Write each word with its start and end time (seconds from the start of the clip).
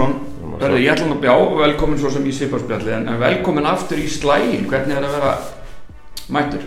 Rúnarsson 0.00 0.58
Verði, 0.60 0.82
ég 0.84 0.92
ætla 0.92 1.08
að 1.14 1.22
bjá, 1.22 1.34
velkomin 1.62 2.00
svo 2.00 2.10
sem 2.12 2.26
í 2.28 2.34
Siparspjalli 2.36 2.92
en, 2.96 3.08
en 3.08 3.20
velkomin 3.20 3.68
aftur 3.70 4.00
í 4.00 4.08
slægin 4.12 4.66
hvernig 4.68 4.98
er 4.98 5.06
að 5.08 5.16
vera 5.16 5.34
mættur 6.36 6.66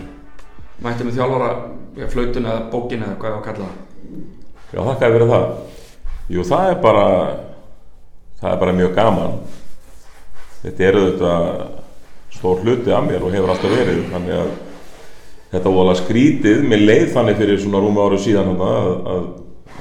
mættur 0.82 1.08
með 1.08 1.18
þjálfara 1.20 1.50
flautun 2.10 2.48
eða 2.48 2.68
bókin 2.72 3.04
eða 3.06 3.18
hvað 3.20 3.30
ég 3.30 3.36
var 3.36 3.42
að 3.42 3.46
kalla 3.50 3.68
það 3.68 3.84
Já, 4.74 4.80
þakka 4.82 5.08
fyrir 5.14 5.30
það. 5.30 5.44
Jú, 6.34 6.44
það 6.48 6.68
er 6.72 6.78
bara, 6.82 7.04
það 8.40 8.50
er 8.50 8.60
bara 8.62 8.72
mjög 8.74 8.96
gaman. 8.96 9.36
Þetta 10.64 10.86
er 10.88 10.98
auðvitað 10.98 11.44
stór 12.34 12.64
hluti 12.64 12.94
af 12.96 13.04
mér 13.06 13.22
og 13.22 13.36
hefur 13.36 13.52
alltaf 13.54 13.70
verið, 13.70 14.00
þannig 14.10 14.34
að 14.40 14.50
þetta 15.52 15.74
vola 15.76 15.94
skrítið, 16.00 16.64
mér 16.66 16.82
leið 16.88 17.06
þannig 17.14 17.38
fyrir 17.38 17.62
svona 17.62 17.84
rúmi 17.84 18.02
áru 18.02 18.18
síðan 18.24 18.50
að, 18.56 18.90
að, 19.14 19.30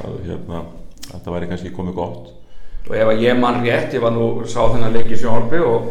að 0.03 0.19
hérna, 0.27 0.61
þetta 1.07 1.35
væri 1.37 1.49
kannski 1.49 1.73
komið 1.73 1.97
gott. 1.97 2.29
Og 2.89 2.95
ef 2.97 3.11
að 3.13 3.23
ég 3.23 3.39
mann 3.39 3.63
rétt, 3.63 3.95
ég 3.95 4.03
var 4.03 4.13
nú 4.15 4.27
sá 4.49 4.59
þennan 4.73 4.93
leik 4.95 5.11
í 5.11 5.19
sjónarbi 5.19 5.61
og 5.63 5.89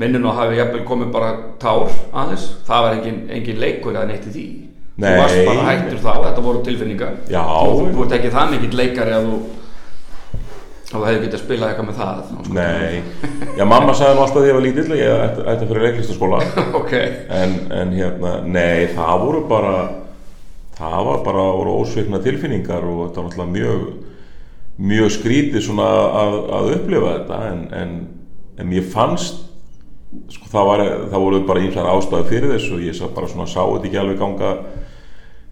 minni 0.00 0.20
nú 0.20 0.30
að 0.30 0.40
hafi 0.42 0.60
jafnvel 0.60 0.84
komið 0.88 1.10
bara 1.14 1.32
tár 1.62 1.88
aðeins, 2.12 2.46
það 2.66 2.86
var 2.86 2.96
engin, 2.98 3.20
engin 3.32 3.60
leikur 3.62 3.94
eða 3.94 4.08
neitt 4.10 4.28
í 4.28 4.32
því 4.34 4.46
Nei. 4.94 5.08
þú 5.08 5.18
varst 5.22 5.44
bara 5.48 5.66
hættur 5.68 6.00
þá, 6.02 6.12
þetta 6.28 6.46
voru 6.46 6.64
tilfinningar 6.66 7.14
Já. 7.32 7.44
þú, 7.44 8.02
ert 8.04 8.16
ekki 8.18 8.32
það 8.34 8.54
mikill 8.54 8.80
leikari 8.80 9.14
að 9.14 9.28
þú 9.30 9.38
að 10.94 11.00
þú 11.00 11.06
hefði 11.08 11.22
getið 11.24 11.36
að 11.38 11.42
spila 11.42 11.68
eitthvað 11.68 11.86
með 11.88 11.96
það 11.98 12.18
sko. 12.28 12.42
Nei, 12.54 13.02
já, 13.58 13.64
mamma 13.66 13.94
sagði 13.98 14.14
nú 14.14 14.22
alltaf 14.22 14.36
þegar 14.36 14.50
ég 14.50 14.56
var 14.58 14.64
lítill 14.66 14.84
að 14.92 15.00
ég 15.00 15.22
ætti, 15.24 15.44
að 15.50 15.64
fyrir 15.70 15.86
leiklistaskóla. 15.88 16.40
ok, 16.80 16.92
en, 17.40 17.54
en 17.74 17.94
hérna, 17.96 18.34
nei, 18.46 18.92
það 18.94 19.24
voru 19.24 19.40
bara 19.50 19.74
það 20.78 20.98
var 21.08 21.22
bara 21.26 21.46
ósveikna 21.74 22.20
tilfinningar 22.22 22.86
og 22.86 23.00
þetta 23.08 23.22
var 23.22 23.28
náttúrulega 23.28 23.54
mjög 23.56 23.84
mjög 24.78 25.12
skrítið 25.14 25.62
svona 25.62 25.88
að, 26.20 26.36
að 26.58 26.70
upplifa 26.78 27.16
þetta 27.18 27.40
en, 27.50 27.60
en, 27.78 27.92
en 28.58 28.70
mér 28.70 28.86
fannst 28.90 29.42
sko 30.30 30.50
það 30.50 30.68
var, 30.68 30.82
það 31.10 31.24
voru 31.24 31.40
bara 31.46 31.62
ímsar 31.62 31.90
ástæði 31.90 32.28
fyrir 32.30 32.54
þessu 32.54 32.76
og 32.76 32.84
ég 32.84 32.96
sá 32.98 33.04
bara 33.14 33.30
svona 33.30 33.46
sá 33.50 33.60
þetta 33.62 33.88
ekki 33.88 34.00
alveg 34.02 34.20
ganga 34.20 34.52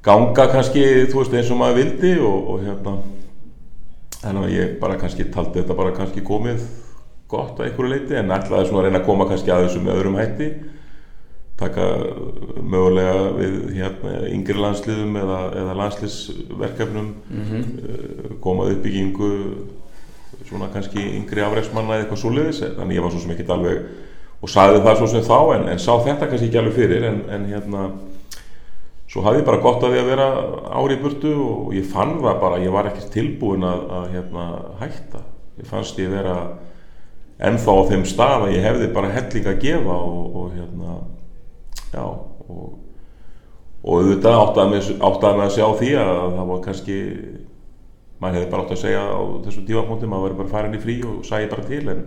ganga 0.02 0.46
kannski, 0.50 0.84
þú 1.10 1.20
veist, 1.20 1.34
eins 1.38 1.50
og 1.54 1.60
maður 1.60 1.78
vildi 1.78 2.12
og, 2.18 2.38
og 2.50 2.64
hérna 2.66 2.96
þannig 4.22 4.46
að 4.46 4.54
ég 4.56 4.76
bara 4.82 4.98
kannski 4.98 5.28
taldi 5.34 5.60
þetta 5.60 5.78
bara 5.78 5.94
kannski 5.96 6.22
komið 6.26 6.62
gott 7.30 7.58
að 7.58 7.68
einhverju 7.68 7.90
leiti 7.94 8.18
en 8.18 8.34
ætlaði 8.34 8.68
svona 8.68 8.82
að 8.82 8.88
reyna 8.88 9.00
að 9.02 9.08
koma 9.08 9.26
kannski 9.30 9.54
að 9.54 9.66
þessu 9.66 9.82
með 9.82 9.98
öðrum 9.98 10.18
hætti 10.20 10.48
taka 11.62 11.88
mögulega 12.60 13.30
við 13.38 13.56
hérna, 13.78 14.14
yngri 14.28 14.58
landsliðum 14.58 15.18
eða, 15.22 15.40
eða 15.62 15.78
landsliðsverkefnum 15.82 17.12
mm 17.30 18.38
koma 18.42 18.66
að 18.66 18.76
uppbyggingu 18.76 19.32
svona 20.48 20.68
kannski 20.72 21.02
yngri 21.16 21.44
afreiksmanna 21.44 21.94
eða 21.94 22.04
eitthvað 22.04 22.22
svoleiðis. 22.24 22.62
Þannig 22.76 22.96
ég 22.96 23.04
var 23.04 23.12
svo 23.12 23.20
sem 23.22 23.34
ekki 23.34 23.46
alveg 23.54 23.84
og 24.42 24.50
sagði 24.50 24.80
það 24.82 24.98
svo 24.98 25.10
sem 25.12 25.26
þá 25.26 25.38
en, 25.56 25.68
en 25.70 25.82
sá 25.82 25.92
þetta 26.02 26.28
kannski 26.28 26.48
ekki 26.48 26.58
alveg 26.58 26.74
fyrir 26.80 27.06
en, 27.06 27.20
en 27.30 27.46
hérna 27.46 27.84
svo 29.12 29.22
hafði 29.22 29.42
ég 29.42 29.46
bara 29.46 29.62
gott 29.62 29.84
að 29.84 29.94
því 29.94 30.02
að 30.02 30.10
vera 30.10 30.28
ári 30.80 30.96
í 30.96 31.02
burtu 31.02 31.32
og 31.44 31.72
ég 31.76 31.88
fann 31.92 32.16
það 32.24 32.42
bara 32.42 32.60
ég 32.62 32.74
var 32.74 32.88
ekki 32.90 33.10
tilbúin 33.12 33.66
að, 33.68 33.82
að 33.98 34.06
hérna, 34.16 34.46
hætta. 34.80 35.24
Ég 35.60 35.68
fannst 35.68 35.98
ég 36.00 36.10
vera 36.10 36.36
ennþá 37.42 37.74
á 37.76 37.80
þeim 37.90 38.06
stað 38.08 38.46
að 38.46 38.54
ég 38.56 38.66
hefði 38.66 38.92
bara 38.96 39.12
helling 39.12 39.50
að 39.50 39.60
gefa 39.66 39.98
og, 39.98 40.38
og 40.40 40.54
hérna 40.56 40.96
já 41.92 42.02
og, 42.02 42.66
og 43.82 43.94
auðvitað 43.96 44.40
áttaði 44.40 45.38
mig 45.38 45.46
að 45.46 45.54
sjá 45.56 45.66
því 45.80 45.94
að 46.02 46.12
það 46.36 46.50
var 46.52 46.60
kannski 46.66 46.98
maður 48.22 48.38
hefði 48.38 48.50
bara 48.52 48.64
átt 48.64 48.74
að 48.76 48.82
segja 48.82 49.02
á 49.02 49.20
þessum 49.46 49.66
tímapunkti 49.66 50.10
maður 50.10 50.28
verið 50.28 50.42
bara 50.42 50.52
farin 50.52 50.76
í 50.78 50.82
frí 50.82 51.00
og 51.08 51.24
sæði 51.26 51.50
bara 51.50 51.66
til 51.66 51.82
en, 51.90 52.04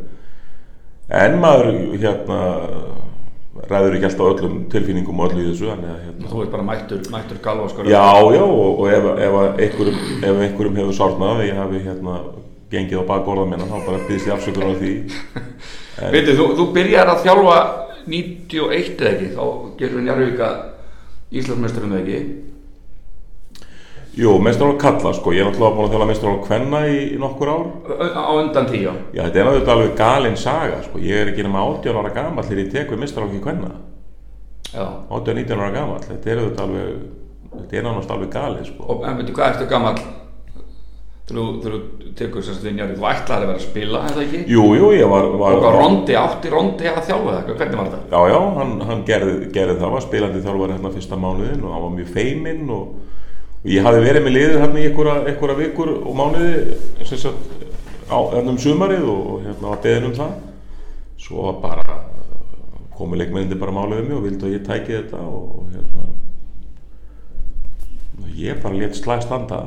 en 1.24 1.38
maður 1.44 1.74
hérna 2.00 2.40
ræður 3.70 3.96
ekki 3.96 4.08
alltaf 4.10 4.32
öllum 4.34 4.56
tilfinningum 4.72 5.20
og 5.20 5.30
öllu 5.32 5.44
í 5.44 5.52
þessu 5.52 5.70
að 5.72 5.84
hérna. 5.88 6.30
Þú 6.32 6.42
ert 6.44 6.52
bara 6.52 6.66
mættur, 6.68 7.06
mættur 7.12 7.38
galva 7.44 7.70
sko. 7.72 7.86
Já, 7.88 8.04
já, 8.36 8.42
og, 8.44 8.82
og 8.82 8.90
ef, 8.92 9.08
ef, 9.16 9.38
að 9.42 9.62
einhverjum, 9.64 10.02
ef 10.18 10.42
einhverjum 10.48 10.80
hefur 10.82 10.98
sárnað 10.98 11.32
að 11.38 11.46
ég 11.48 11.62
hafi 11.62 11.82
hérna 11.86 12.18
gengið 12.74 13.00
á 13.00 13.04
bakgóla 13.08 13.46
minna 13.48 13.70
þá 13.70 13.78
bara 13.78 14.02
byrðist 14.10 14.28
ég 14.28 14.36
afsökunar 14.36 14.76
á 14.76 14.80
því. 14.82 14.94
En, 16.04 16.12
Veitu, 16.16 16.36
þú, 16.36 16.50
þú 16.60 16.68
byrjar 16.76 17.14
að 17.14 17.24
þjálfa 17.24 17.58
91 18.08 19.00
eða 19.02 19.12
ekki, 19.12 19.30
þá 19.36 19.46
getur 19.80 19.98
við 20.00 20.06
Njarvíka 20.08 20.50
Íslandsmeisturum 21.36 21.96
eða 21.96 22.04
ekki? 22.04 22.20
Jú, 24.16 24.38
mestrar 24.40 24.72
á 24.72 24.80
kalla 24.80 25.12
sko, 25.18 25.34
ég 25.36 25.44
er 25.44 25.50
náttúrulega 25.50 25.76
búin 25.76 25.90
að 25.90 25.96
þjála 25.96 26.08
mestrar 26.08 26.38
á 26.40 26.46
kvenna 26.46 26.80
í, 26.88 27.00
í 27.16 27.18
nokkur 27.20 27.52
ár. 27.52 27.66
Ö- 27.92 28.14
á 28.16 28.32
undan 28.32 28.70
tíu 28.70 28.94
Já, 29.12 29.26
þetta 29.26 29.42
er 29.42 29.50
náttúrulega 29.50 29.74
alveg 29.76 29.98
galin 30.00 30.38
saga 30.40 30.80
sko, 30.86 31.02
ég 31.04 31.20
er 31.26 31.34
ekki 31.34 31.44
nema 31.44 31.66
18 31.68 32.00
ára 32.00 32.14
gamall 32.16 32.48
þegar 32.48 32.64
ég 32.64 32.72
tek 32.72 32.94
við 32.94 33.02
mestrar 33.04 33.28
á 33.28 33.36
kvenna. 33.44 33.74
Já, 34.72 34.86
18-19 35.10 35.60
ára 35.60 35.74
gamall, 35.76 36.04
þetta 36.08 36.32
er 36.32 36.44
auðvitað 36.44 36.64
alveg 36.70 36.96
þetta 37.56 37.78
er 37.78 37.86
náttúrulega 37.86 38.16
alveg 38.16 38.32
galið 38.36 38.70
sko. 38.70 38.88
Og 38.92 39.04
en 39.10 39.20
veitu, 39.20 39.36
hvað 39.36 39.52
ertu 39.54 39.68
gamall 39.72 40.00
þegar 41.26 41.74
þú- 41.76 42.14
tekur 42.16 42.44
þess 42.46 42.62
að 42.62 42.76
Njarvík 42.78 43.00
þú 43.00 43.06
ætlaði 43.10 43.36
að 43.36 43.50
vera 43.50 43.60
að 43.60 43.64
spila, 43.66 44.02
er 44.06 44.14
það 44.16 44.24
ekki? 44.26 44.42
Jú, 44.54 44.66
jú, 44.78 44.90
ég 44.94 45.10
var, 45.10 45.26
var 45.42 45.56
Og 45.58 45.78
Rondi, 45.80 46.14
átti 46.20 46.52
Rondi 46.54 46.86
að 46.92 47.00
þjálfa 47.08 47.34
það, 47.34 47.50
hvernig 47.58 47.80
var 47.80 47.90
þetta? 47.90 48.02
Já, 48.12 48.20
já, 48.32 48.40
hann, 48.60 48.74
hann 48.90 49.04
gerði, 49.08 49.34
gerði 49.56 49.76
það, 49.82 49.92
var 49.96 50.06
spilandi 50.06 50.44
þjálfari 50.46 50.76
hérna 50.76 50.92
fyrsta 50.94 51.20
mánuðin 51.24 51.64
og 51.66 51.74
hann 51.74 51.86
var 51.86 51.94
mjög 51.98 52.12
feiminn 52.14 52.70
og, 52.70 52.84
og 53.66 53.72
ég 53.74 53.88
hafi 53.90 54.04
verið 54.06 54.26
með 54.28 54.36
liðið 54.38 54.60
hérna 54.62 54.80
í 54.84 54.88
einhverja, 54.92 55.58
vikur 55.64 55.92
og 55.96 56.14
mánuði 56.20 57.06
sem 57.10 57.22
sagt, 57.26 57.56
á 58.06 58.18
ennum 58.38 58.60
sumarið 58.62 59.08
og, 59.10 59.42
hérna 59.48 59.72
var 59.74 59.82
beðin 59.82 60.12
um 60.12 60.18
það 60.20 60.36
svo 61.26 61.48
var 61.48 61.58
bara 61.64 61.98
komið 62.96 63.24
leikmennindi 63.24 63.58
bara 63.60 63.74
málið 63.76 64.04
um 64.04 64.08
mig 64.12 64.18
og 64.20 64.24
vildi 64.28 64.46
að 64.46 64.54
ég 64.60 64.68
tæki 64.68 64.94
þetta 65.00 65.24
og, 65.26 65.58
og 65.58 65.74
hérna 65.74 66.06
og 68.22 68.38
ég 68.40 68.62
bara 68.64 68.78
létt 68.78 68.96
slæð 69.02 69.26
standa 69.26 69.60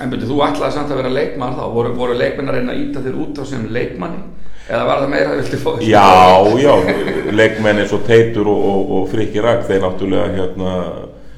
En 0.00 0.08
veitu, 0.08 0.24
þú 0.24 0.38
ætlaði 0.46 0.72
samt 0.72 0.92
að 0.92 1.02
vera 1.02 1.10
leikmann 1.12 1.56
þá, 1.58 1.64
voru, 1.74 1.90
voru 1.96 2.14
leikmenn 2.16 2.48
að 2.48 2.54
reyna 2.56 2.72
að 2.72 2.80
íta 2.80 3.02
þér 3.04 3.16
út 3.20 3.40
á 3.40 3.44
sem 3.44 3.66
leikmanni? 3.68 4.22
Eða 4.70 4.84
var 4.88 5.00
það 5.02 5.10
meira 5.12 5.32
að 5.32 5.40
viltu 5.42 5.58
fá 5.60 5.70
Já, 5.84 6.12
já, 6.62 6.74
leikmenn 7.34 7.80
eins 7.82 7.92
og 7.92 8.04
Teitur 8.06 8.46
og, 8.48 8.60
og, 8.70 8.92
og 8.96 9.10
Frikki 9.10 9.42
Ragg 9.42 9.66
þeir 9.68 9.82
náttúrulega 9.84 10.28
hérna 10.38 10.70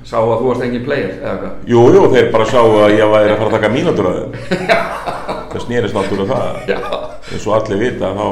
Sá 0.04 0.18
að 0.20 0.34
þú 0.36 0.48
varst 0.50 0.64
engin 0.66 0.84
player, 0.84 1.14
eða 1.16 1.34
hvað? 1.40 1.52
Jú, 1.72 1.82
jú, 1.94 2.02
þeir 2.12 2.26
bara 2.34 2.46
sáu 2.50 2.74
að 2.84 2.94
ég 2.98 3.08
væri 3.14 3.32
að 3.32 3.38
fara 3.40 3.48
að 3.48 3.54
taka 3.56 3.70
mínútur 3.72 4.08
að 4.10 4.18
þeim. 4.18 4.32
Það 5.54 5.62
snýrist 5.64 5.96
náttúrulega 5.96 6.36
það. 6.36 6.58
Já, 6.68 6.78
eins 7.30 7.46
og 7.48 7.54
allir 7.56 7.80
vita 7.80 8.10
þá 8.18 8.26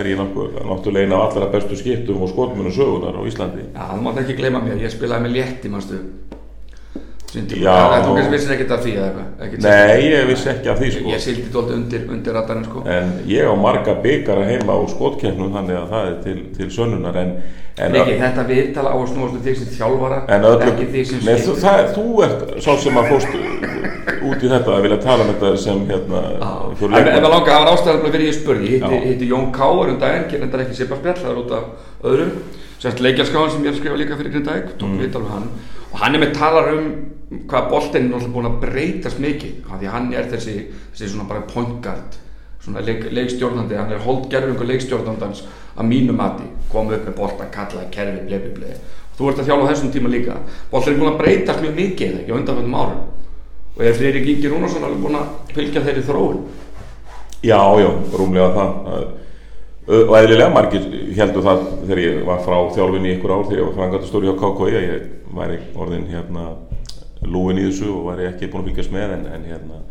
er 0.00 0.08
ég 0.08 0.16
náttúrulega 0.22 1.04
eina 1.04 1.18
af 1.18 1.24
allra 1.36 1.50
bestu 1.52 1.76
skiptum 1.76 2.24
og 2.24 2.32
skotmunum 2.32 2.72
sögunar 2.72 3.20
á 3.20 3.22
Íslandi. 3.28 3.68
Já, 3.76 3.84
það 7.28 7.42
ekki 7.42 7.60
Já. 7.60 7.76
en 7.92 8.04
þú 8.06 8.12
kannski 8.16 8.32
vissir 8.32 8.52
ekkert 8.54 8.70
af 8.72 8.82
því 8.84 8.92
eða 8.96 9.06
eitthvað? 9.44 9.64
Nei, 9.64 10.04
ég 10.08 10.26
vissi 10.30 10.48
ekki 10.52 10.70
af 10.72 10.78
því 10.80 10.90
sko. 10.94 11.12
Ég 11.12 11.22
sildi 11.22 11.46
dóldi 11.52 11.74
undir, 11.76 12.04
undir 12.08 12.36
radarinn 12.38 12.64
sko. 12.64 12.84
En 12.88 13.10
ég 13.28 13.48
á 13.48 13.54
marga 13.60 13.94
byggara 14.04 14.46
heima 14.48 14.76
á 14.76 14.80
skotkeppnum 14.88 15.52
þannig 15.56 15.80
að 15.82 15.92
það 15.92 16.08
er 16.08 16.16
til, 16.24 16.36
til 16.56 16.68
sönnunar 16.72 17.18
en, 17.20 17.34
en, 17.76 17.98
Riki, 17.98 18.16
þetta 18.22 18.46
viðtala 18.48 18.94
á 18.94 18.96
að 18.96 19.06
snúast 19.12 19.40
þig 19.44 19.60
sem 19.60 19.70
þjálfara 19.76 20.22
en 20.24 20.48
öllum, 20.48 20.72
ekki 20.72 20.88
þig 20.94 21.10
sem 21.10 21.24
nei, 21.26 21.34
þú, 21.36 21.56
skipti 21.58 21.66
það, 21.66 21.82
þú 21.98 22.06
ert 22.26 22.46
sá 22.64 22.70
sem 22.84 23.00
að 23.02 23.12
fórst 23.12 23.36
út 24.28 24.42
í 24.42 24.50
þetta 24.50 24.74
að 24.74 24.84
vilja 24.86 25.00
tala 25.04 25.24
um 25.24 25.32
þetta 25.34 25.50
sem 25.62 25.82
hérna 25.88 26.22
En 26.28 26.94
leikmann. 26.94 27.12
það 27.12 27.32
langa, 27.32 27.50
það 27.52 27.64
var 27.64 27.70
ástæðan 27.74 28.12
fyrir 28.12 28.24
ég 28.24 28.36
spurði. 28.36 28.68
Ég 28.72 28.82
hitti, 28.82 28.98
hitti 29.04 29.28
Jón 29.28 29.48
Káur 29.54 29.92
um 29.92 29.98
daginn 30.00 30.28
Gerðar 30.30 30.64
ekki 30.64 30.78
Sipa 30.78 30.98
Spjall, 30.98 31.18
það 31.20 31.32
er 31.32 31.40
út 31.42 31.54
af 31.58 32.08
öðrum 32.08 32.32
Sérst 32.78 33.00
leikjarskáðan 33.02 33.52
sem 33.52 33.64
ég 33.64 33.70
er 33.70 33.74
að 33.74 33.80
skrifa 33.80 33.98
líka 33.98 34.18
fyrir 34.18 34.34
Grindavík 34.36 34.68
Tók 34.78 34.90
mm. 34.92 35.00
viðtal 35.02 35.22
við 35.24 35.32
hann 35.34 35.48
Og 35.92 35.98
hann 36.02 36.16
er 36.16 36.24
með 36.24 36.36
talar 36.36 36.70
um 36.74 36.88
hvað 37.48 37.68
boltinn 37.72 38.12
er 38.12 38.30
búin 38.32 38.48
að 38.48 38.60
breytast 38.62 39.20
mikið 39.20 39.66
Því 39.68 39.92
hann 39.92 40.08
er 40.16 40.28
þessi, 40.30 40.56
þessi 40.92 41.12
svona 41.12 41.28
bara 41.28 41.46
point 41.48 41.80
guard 41.84 42.16
Svona 42.64 42.84
leik, 42.84 43.08
leikstjórnandi 43.12 43.76
Hann 43.78 43.92
er 43.92 44.04
holdgerfingu 44.04 44.68
leikstjórnandans 44.68 45.44
Að 45.78 45.90
mínu 45.92 46.14
mati. 46.16 46.48
Kom 46.72 46.88
upp 46.90 47.04
með 47.06 47.14
bolta, 47.16 47.50
kallaði 47.54 47.92
kerfi, 47.94 48.24
blebi, 48.26 48.54
blebi 48.56 48.96
Þú 49.18 49.32
ert 49.32 49.40
að 49.42 49.48
þjálfa 49.48 49.66
á 49.66 49.70
þessum 49.72 49.90
tíma 49.90 50.10
líka. 50.12 50.34
Boltinn 50.70 50.94
er 50.94 50.98
búin 51.00 51.10
að 51.10 51.16
breytast 51.18 51.62
mjög 51.64 51.72
mikið 51.74 52.18
ekki 52.20 52.30
á 52.30 52.38
undanfjöndum 52.38 52.76
árum. 52.78 53.00
Og 53.74 53.80
er 53.82 53.96
Friðrik 53.98 54.28
Ingi 54.30 54.50
Rúnarsson 54.52 54.86
alveg 54.86 55.00
búin 55.02 55.16
að 55.18 55.56
fylgja 55.56 55.82
þeirri 55.82 56.04
þróun? 56.06 56.36
Já, 57.42 57.58
já, 57.82 57.88
rúmlega 58.14 58.48
það. 58.54 59.02
Og 59.88 60.14
eðlilega 60.20 60.54
margir 60.54 60.86
heldur 61.18 61.46
það 61.48 61.64
þegar 61.80 62.02
ég 62.04 62.22
var 62.28 62.44
frá 62.46 62.56
þjálfinni 62.76 63.14
ykkur 63.16 63.34
ár 63.34 63.44
þegar 63.48 63.58
ég 63.58 63.66
var 63.66 63.76
frangatastóri 63.80 64.30
hjá 64.30 64.38
KKI 64.38 64.70
ég 64.76 64.86
væri 65.36 65.58
orðin 65.76 66.08
hérna 66.10 66.48
lúin 67.26 67.58
í 67.58 67.66
þessu 67.68 67.90
og 67.92 68.10
væri 68.12 68.28
ekki 68.30 68.50
búin 68.52 68.64
að 68.64 68.70
fylgjast 68.72 68.94
með 68.94 69.16
en, 69.16 69.26
en 69.34 69.46
hérna 69.48 69.82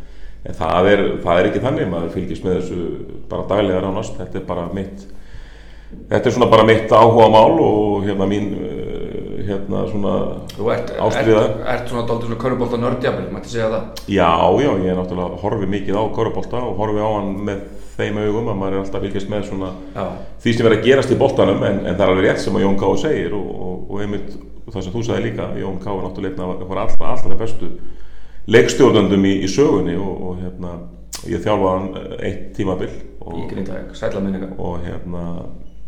en 0.47 0.55
það 0.55 0.89
er, 0.93 1.03
það 1.23 1.39
er 1.39 1.49
ekki 1.49 1.63
þannig, 1.63 1.89
maður 1.91 2.13
fylgjast 2.15 2.45
með 2.45 2.59
þessu 2.59 2.81
bara 3.29 3.47
daglega 3.49 3.83
ránast, 3.83 4.19
þetta 4.19 4.39
er 4.39 4.45
bara 4.47 4.67
mitt 4.73 5.07
þetta 6.11 6.23
er 6.23 6.35
svona 6.35 6.49
bara 6.51 6.67
mitt 6.67 6.91
áhuga 6.91 7.27
mál 7.31 7.59
og 7.63 8.05
hérna 8.07 8.27
mín 8.29 8.51
uh, 8.55 9.07
hérna 9.47 9.83
svona 9.91 10.13
Þú 10.53 10.69
ert, 10.73 10.91
ert, 10.91 11.01
ástriða 11.05 11.43
svona 11.87 12.05
dálítið 12.07 12.29
svona 12.29 12.39
körubólta 12.41 12.79
nördjafil, 12.81 13.27
mætti 13.31 13.53
segja 13.53 13.69
það. 13.71 14.01
Já, 14.11 14.31
já, 14.63 14.71
ég 14.83 14.89
er 14.91 14.97
náttúrulega 14.99 15.41
horfi 15.43 15.69
mikið 15.71 15.99
á 15.99 16.03
korfbólta 16.15 16.63
og 16.67 16.79
horfi 16.81 17.03
á 17.03 17.09
hann 17.13 17.35
með 17.47 17.61
þeim 17.97 18.19
augum 18.25 18.51
að 18.51 18.59
maður 18.59 18.75
er 18.75 18.83
alltaf 18.83 19.05
fylgjast 19.05 19.31
með 19.31 19.47
svona 19.47 19.71
Já, 19.95 20.03
því 20.43 20.55
sem 20.57 20.69
er 20.69 20.75
að 20.75 20.83
gerast 20.85 21.13
í 21.13 21.19
boltanum 21.19 21.63
en, 21.65 21.79
en 21.85 21.95
það 21.95 22.03
er 22.03 22.13
alveg 22.13 22.27
rétt 22.27 22.43
sem 22.43 22.57
að 22.57 22.65
Jón 22.65 22.77
Ká 22.81 22.87
segir 23.01 23.37
og, 23.37 23.47
og, 23.97 24.05
einmitt 24.05 24.37
það 24.67 24.83
sem 24.83 24.93
þú 24.95 25.03
sagði 25.07 25.29
líka 25.29 25.49
Jón 25.57 25.79
Ká 25.81 25.91
er 25.93 26.03
náttúrulega 26.05 26.49
einhver 26.53 26.81
allra, 26.83 27.13
allra 27.13 27.39
bestu 27.39 27.71
leikstjórnandum 28.47 29.25
í, 29.27 29.33
í 29.43 29.51
sögunni 29.51 29.95
og, 29.99 30.23
og 30.29 30.41
hérna 30.43 30.73
ég 31.27 31.41
þjálfaði 31.43 31.71
hann 31.73 32.19
eitt 32.23 32.51
tímabil 32.55 32.91
í 32.91 32.99
og, 33.27 34.51
og 34.57 34.83
hérna 34.85 35.23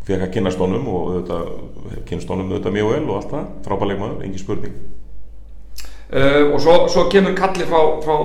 fekk 0.06 0.24
að 0.26 0.32
kynast 0.34 0.60
honum 0.60 0.88
og 0.90 1.10
auðvitað 1.10 2.02
kynast 2.08 2.32
honum 2.32 2.50
auðvitað 2.50 2.76
mjög 2.76 2.90
vel 2.94 3.02
og 3.04 3.16
allt 3.18 3.34
það. 3.34 3.50
Frábæleikmaður, 3.66 4.24
engin 4.26 4.42
spurning. 4.42 4.78
Uh, 6.10 6.50
og 6.50 6.58
svo, 6.62 6.76
svo 6.90 7.04
kemur 7.12 7.36
kalli 7.38 7.66
frá, 7.70 7.82
frá 8.02 8.16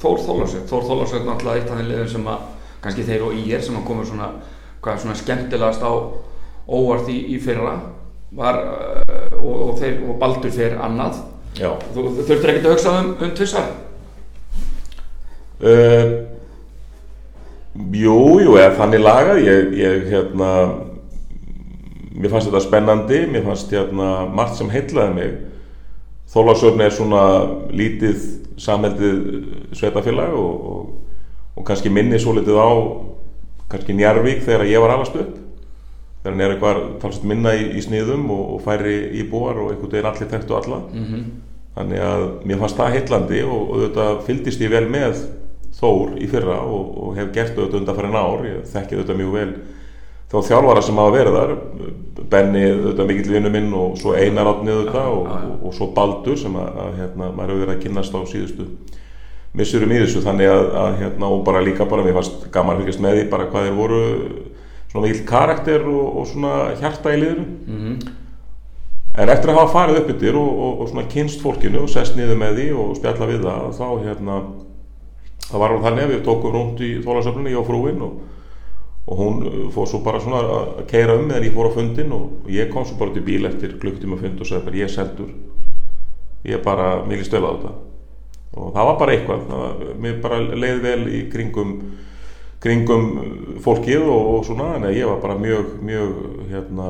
Þór 0.00 0.22
Þólarsveit 0.24 0.70
Þór 0.70 0.86
Þólarsveit 0.88 1.26
náttúrulega 1.26 1.60
eitt 1.60 1.72
af 1.72 1.80
þeim 1.80 1.90
liðum 1.90 2.12
sem 2.14 2.30
að 2.32 2.46
kannski 2.84 3.04
þeir 3.04 3.26
og 3.26 3.42
ég 3.50 3.64
sem 3.64 3.76
að 3.76 3.84
komur 3.90 4.08
svona 4.08 4.30
svona 4.84 5.16
skemmtilegast 5.16 5.84
á 5.84 5.92
óvart 6.68 7.10
í, 7.12 7.18
í 7.34 7.38
fyrra 7.40 7.74
var, 8.36 8.60
uh, 8.60 9.38
og, 9.38 9.54
og, 9.54 9.72
þeir, 9.78 9.98
og 10.08 10.18
Baldur 10.20 10.52
fyrir 10.54 10.78
annað. 10.82 11.22
Já. 11.54 11.70
Þú 11.94 12.06
þurftir 12.18 12.50
ekkert 12.50 12.66
að 12.66 12.72
hugsa 12.74 13.00
um, 13.00 13.16
um 13.22 13.34
tvissar 13.38 13.72
Uh, 15.64 16.26
jú, 17.94 18.16
jú, 18.42 18.56
eða 18.58 18.74
þannig 18.76 19.00
lagað. 19.00 19.38
Ég, 19.46 19.68
ég 19.78 20.08
hérna 20.10 20.48
mér 22.12 22.32
fannst 22.32 22.50
þetta 22.50 22.60
spennandi. 22.60 23.20
Mér 23.30 23.46
fannst 23.46 23.72
hérna 23.72 24.08
margt 24.34 24.58
sem 24.58 24.68
heitlaði 24.68 25.14
mig. 25.14 25.36
Þólagsöfn 26.34 26.82
er 26.84 26.92
svona 26.92 27.22
lítið 27.70 28.26
samheldið 28.60 29.22
sveitafélag 29.78 30.34
og, 30.36 30.66
og, 30.74 31.22
og 31.54 31.66
kannski 31.70 31.94
minni 31.94 32.18
svo 32.20 32.34
litið 32.36 32.58
á 32.58 32.70
kannski 33.70 33.96
Njarvík 33.96 34.44
þegar 34.44 34.68
ég 34.68 34.82
var 34.82 34.96
alast 34.98 35.16
upp 35.18 35.43
þegar 36.24 36.32
hann 36.32 36.40
er 36.40 36.54
eitthvað 36.54 37.18
minna 37.28 37.52
í, 37.52 37.66
í 37.76 37.84
sniðum 37.84 38.30
og, 38.32 38.44
og 38.56 38.62
færi 38.64 38.96
íbúar 39.20 39.60
og 39.60 39.74
einhvern 39.74 39.92
veginn 39.92 40.08
allir 40.08 40.30
þekktu 40.30 40.56
alla. 40.56 40.80
Mm 40.88 41.04
-hmm. 41.04 41.24
Þannig 41.74 42.00
að 42.06 42.24
mér 42.46 42.60
fannst 42.62 42.78
það 42.78 42.94
heitlandi 42.94 43.42
og, 43.44 43.62
og 43.70 43.80
þetta 43.84 44.06
fylgdist 44.26 44.60
ég 44.60 44.70
vel 44.70 44.86
með 44.88 45.24
Þór 45.74 46.12
í 46.22 46.28
fyrra 46.30 46.60
og, 46.62 46.90
og 47.02 47.16
hef 47.18 47.32
gert 47.34 47.56
þetta 47.56 47.76
undan 47.80 47.96
fyrir 47.96 48.12
nár, 48.14 48.44
ég 48.46 48.60
þekki 48.70 49.00
þetta 49.00 49.16
mjög 49.18 49.32
vel 49.34 49.48
þá 50.30 50.36
þjálfara 50.48 50.82
sem 50.82 51.00
hafa 51.02 51.14
verið 51.14 51.38
þar 51.38 51.54
Benni, 52.30 52.62
þetta 52.84 53.06
mikill 53.08 53.32
vinnu 53.34 53.50
minn 53.50 53.74
og 53.74 53.96
svo 53.98 54.14
Einar 54.14 54.46
átni 54.52 54.70
þetta 54.70 55.02
og, 55.10 55.26
og, 55.26 55.56
og 55.66 55.74
svo 55.74 55.90
Baldur 55.96 56.38
sem 56.38 56.54
að, 56.56 56.78
að 56.84 57.00
hérna, 57.00 57.30
maður 57.34 57.50
hefur 57.52 57.64
verið 57.64 57.74
að 57.74 57.82
kynnast 57.82 58.14
á 58.14 58.20
síðustu 58.30 58.68
missurum 59.54 59.92
í 59.94 59.98
þessu. 60.02 60.22
Þannig 60.24 60.50
að, 60.50 60.64
að 60.78 60.96
hérna, 61.02 61.30
og 61.30 61.44
bara 61.46 61.62
líka 61.62 61.86
bara 61.90 62.06
mér 62.06 62.16
fannst 62.20 62.46
gaman 62.54 62.80
fylgjast 62.80 63.02
með 63.02 63.18
því 63.18 63.26
bara 63.34 63.48
hvað 63.50 63.68
þeir 63.68 63.76
voru 63.78 64.00
svona 64.94 65.08
mikill 65.08 65.24
karakter 65.26 65.88
og, 65.90 66.04
og 66.20 66.28
svona 66.30 66.58
hjarta 66.78 67.12
í 67.12 67.18
liðinu. 67.20 67.48
Mm 67.66 68.20
En 69.14 69.30
eftir 69.30 69.52
að 69.52 69.60
hafa 69.60 69.70
farið 69.70 69.98
upp 70.00 70.08
yfir 70.10 70.34
og, 70.34 70.54
og, 70.58 70.78
og 70.82 70.88
svona 70.90 71.06
kynst 71.10 71.42
fólkinu 71.42 71.84
og 71.84 71.90
sest 71.92 72.16
niður 72.18 72.38
með 72.40 72.56
því 72.58 72.64
og 72.82 72.94
spjalla 72.98 73.28
við 73.30 73.44
það 73.44 73.66
þá 73.76 73.84
hérna 74.02 74.38
það 75.44 75.60
var 75.62 75.74
alveg 75.74 75.84
þannig 75.84 76.02
að 76.02 76.14
við 76.14 76.24
tókum 76.26 76.54
rúnd 76.54 76.82
í 76.82 76.88
þólasöfnunni 77.04 77.52
ég 77.52 77.60
og 77.60 77.68
frúinn 77.68 78.02
og, 78.02 78.16
og 79.06 79.20
hún 79.20 79.44
uh, 79.46 79.60
fór 79.76 79.86
svo 79.86 80.00
bara 80.02 80.22
svona 80.24 80.40
að 80.56 80.82
keira 80.90 81.14
um 81.14 81.28
meðan 81.28 81.46
ég 81.46 81.54
fór 81.54 81.70
á 81.70 81.76
fundin 81.76 82.16
og 82.16 82.50
ég 82.50 82.72
kom 82.72 82.88
svo 82.88 82.98
bara 82.98 83.14
til 83.14 83.22
bíl 83.28 83.46
eftir 83.46 83.76
klukktíma 83.84 84.18
fund 84.18 84.42
og 84.42 84.50
sagði 84.50 84.66
bara 84.66 84.80
ég 84.80 84.88
er 84.88 84.94
seldur. 84.96 85.30
Ég 86.44 86.58
er 86.58 86.66
bara, 86.66 86.88
mér 87.06 87.22
vel 87.22 87.46
á 87.46 87.50
þetta. 87.54 87.72
Og 88.58 88.74
það 88.74 88.88
var 88.90 88.98
bara 89.04 89.14
eitthvað 89.14 89.46
það, 89.52 89.84
mér 90.02 90.18
bara 90.26 90.40
leið 90.42 90.82
vel 90.88 91.00
í 91.06 91.22
kringum 91.30 91.76
kringum 92.64 93.10
fólkið 93.64 94.06
og, 94.08 94.30
og 94.36 94.46
svona 94.48 94.74
en 94.78 94.88
ég 94.92 95.08
var 95.08 95.20
bara 95.22 95.36
mjög 95.40 95.76
mjög 95.84 96.14
hérna 96.50 96.88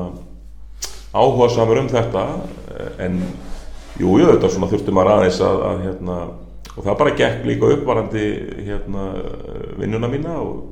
áhuga 1.15 1.49
samur 1.51 1.79
um 1.79 1.89
þetta 1.91 2.23
en 2.99 3.19
jú, 3.99 4.15
jú, 4.19 4.29
þetta 4.29 4.51
svona 4.51 4.69
þurfti 4.71 4.95
maður 4.95 5.11
aðeins 5.15 5.41
að, 5.43 5.61
að 5.69 5.83
hérna, 5.85 6.15
og 6.75 6.79
það 6.83 6.97
bara 7.01 7.17
gekk 7.19 7.45
líka 7.47 7.73
uppvarandi 7.75 8.25
hérna, 8.67 9.09
vinnuna 9.79 10.09
mína 10.11 10.37
og, 10.43 10.63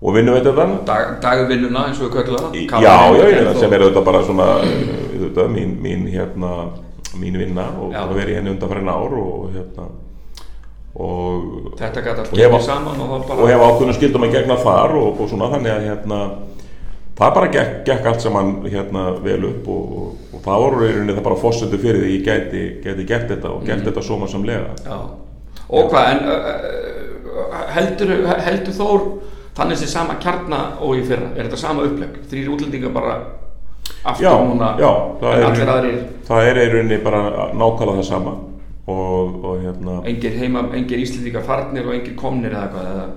og 0.00 0.16
vinnuveitaðan 0.16 0.78
Dag, 0.88 1.16
dagvinnuna 1.24 1.88
eins 1.88 2.00
og 2.00 2.08
við 2.08 2.14
köllum 2.20 2.46
það 2.54 2.86
já, 2.86 2.94
já, 3.20 3.26
já, 3.36 3.50
sem 3.60 3.72
er 3.76 3.86
auðvitað 3.86 4.06
bara 4.08 4.22
svona 4.28 4.52
auðvitað, 4.60 5.50
mín, 5.56 5.74
mín, 5.84 6.06
hérna, 6.12 6.54
mín 7.20 7.40
vinna 7.40 7.68
og 7.76 8.16
verið 8.16 8.40
henni 8.40 8.54
undan 8.54 8.72
fyrir 8.72 8.88
ár 8.94 9.18
og 9.20 9.50
hérna 9.56 9.90
og 10.94 11.74
Þetta 11.78 12.02
gæti 12.02 12.18
allt 12.20 12.32
Og 12.32 12.38
hef 12.38 12.50
á- 12.50 12.56
gengið 12.56 12.66
saman 12.66 13.00
og 13.04 13.26
bara 13.28 13.42
og 13.42 13.48
hef 13.48 13.60
ákveðnum 13.66 13.94
skildum 13.98 14.24
að 14.26 14.32
gegna 14.34 14.56
þar 14.64 14.96
og, 14.98 15.20
og 15.20 15.28
svona 15.30 15.50
þannig 15.54 15.72
að 15.74 15.86
hérna 15.86 16.20
það 17.20 17.34
bara 17.36 17.48
gekk, 17.54 17.72
gekk 17.86 18.06
allt 18.10 18.24
saman 18.24 18.52
hérna 18.66 19.04
vel 19.22 19.44
upp 19.50 19.68
og, 19.68 19.88
það 20.44 20.62
voru 20.64 20.80
rauninni 20.80 21.16
það 21.16 21.26
bara 21.28 21.40
fórsöndu 21.42 21.78
fyrir 21.80 22.02
því 22.04 22.12
ég 22.16 22.24
gæti, 22.26 22.62
gæti 22.84 23.06
gert 23.06 23.28
þetta 23.30 23.52
og 23.54 23.66
gert 23.68 23.84
þetta 23.86 24.02
svo 24.02 24.18
maður 24.18 24.34
samlega 24.34 24.72
Já. 24.86 24.98
Og 25.70 25.90
hvað, 25.92 26.08
en 26.10 26.20
uh, 26.26 27.58
heldur, 27.76 28.14
heldur 28.42 28.74
Þór 28.74 29.04
þannig 29.54 29.78
sem 29.78 29.90
sama 29.92 30.16
kjarna 30.22 30.62
og 30.80 30.96
í 30.98 31.04
fyrra? 31.06 31.30
Er 31.36 31.46
þetta 31.46 31.60
sama 31.60 31.84
upplegg, 31.86 32.16
þrýr 32.30 32.48
útlendingar 32.54 32.94
bara 32.94 33.18
aftur 34.02 34.24
já, 34.24 34.32
núna 34.40 34.72
já, 34.80 34.90
það 36.30 36.46
er 36.48 36.60
í 36.62 36.68
rauninni 36.72 36.98
bara 37.04 37.50
nákvæmlega 37.52 38.00
það 38.00 38.08
sama 38.08 38.34
og, 38.90 39.40
og 39.44 39.64
hérna 39.64 39.98
engir 40.10 40.36
heima, 40.38 40.66
engir 40.76 41.02
íslendingar 41.02 41.46
farnir 41.46 41.88
og 41.88 41.96
engir 41.96 42.16
komnir 42.18 42.54
eða 42.54 42.70
hvað 42.74 42.92
eða, 42.92 43.10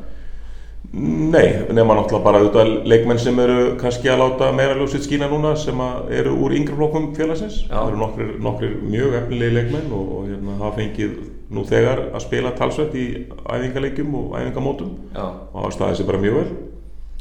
Nei, 0.93 1.47
nema 1.73 1.95
náttúrulega 1.97 2.21
bara 2.21 2.37
auðvitað 2.37 2.67
leikmenn 2.85 3.17
sem 3.17 3.39
eru 3.41 3.61
kannski 3.81 4.11
að 4.13 4.19
láta 4.19 4.51
meira 4.53 4.75
ljósitt 4.77 5.07
skína 5.07 5.25
núna 5.31 5.55
sem 5.57 5.79
eru 6.13 6.35
úr 6.45 6.53
yngri 6.53 6.75
flokkum 6.77 7.07
félagsins. 7.17 7.63
Það 7.71 7.87
eru 7.89 7.97
nokkrir, 7.97 8.27
nokkrir 8.45 8.75
mjög 8.91 9.15
efnilegi 9.23 9.55
leikmenn 9.55 9.87
og, 9.89 10.11
og 10.19 10.27
hérna, 10.29 10.57
hafa 10.59 10.77
fengið 10.77 11.15
nú 11.49 11.63
þegar 11.65 12.03
að 12.11 12.25
spila 12.27 12.53
talsvett 12.59 12.93
í 12.93 13.07
æfingaleikjum 13.25 14.13
og 14.19 14.37
æfingamótum 14.37 14.93
já. 15.15 15.25
og 15.25 15.57
hafa 15.63 15.73
staðið 15.79 15.97
sér 15.97 16.09
bara 16.11 16.21
mjög 16.27 16.37
vel. 16.37 16.45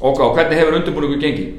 og 0.02 0.20
hvað, 0.20 0.34
hvernig 0.36 0.60
hefur 0.60 0.78
undirbúningu 0.82 1.18
gengið? 1.24 1.50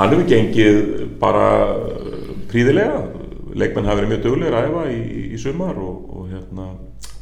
Hann 0.00 0.14
hefur 0.16 0.28
gengið 0.34 0.82
bara 1.22 1.46
uh, 1.76 2.34
príðilega. 2.50 3.04
Leikmenn 3.54 3.88
hafa 3.88 4.00
verið 4.00 4.12
mjög 4.14 4.24
duglegir 4.26 4.56
að 4.56 4.68
æfa 4.70 4.82
í, 4.90 4.98
í, 5.00 5.22
í 5.34 5.38
sumar 5.40 5.78
og, 5.80 6.02
og 6.16 6.26
hérna, 6.30 6.66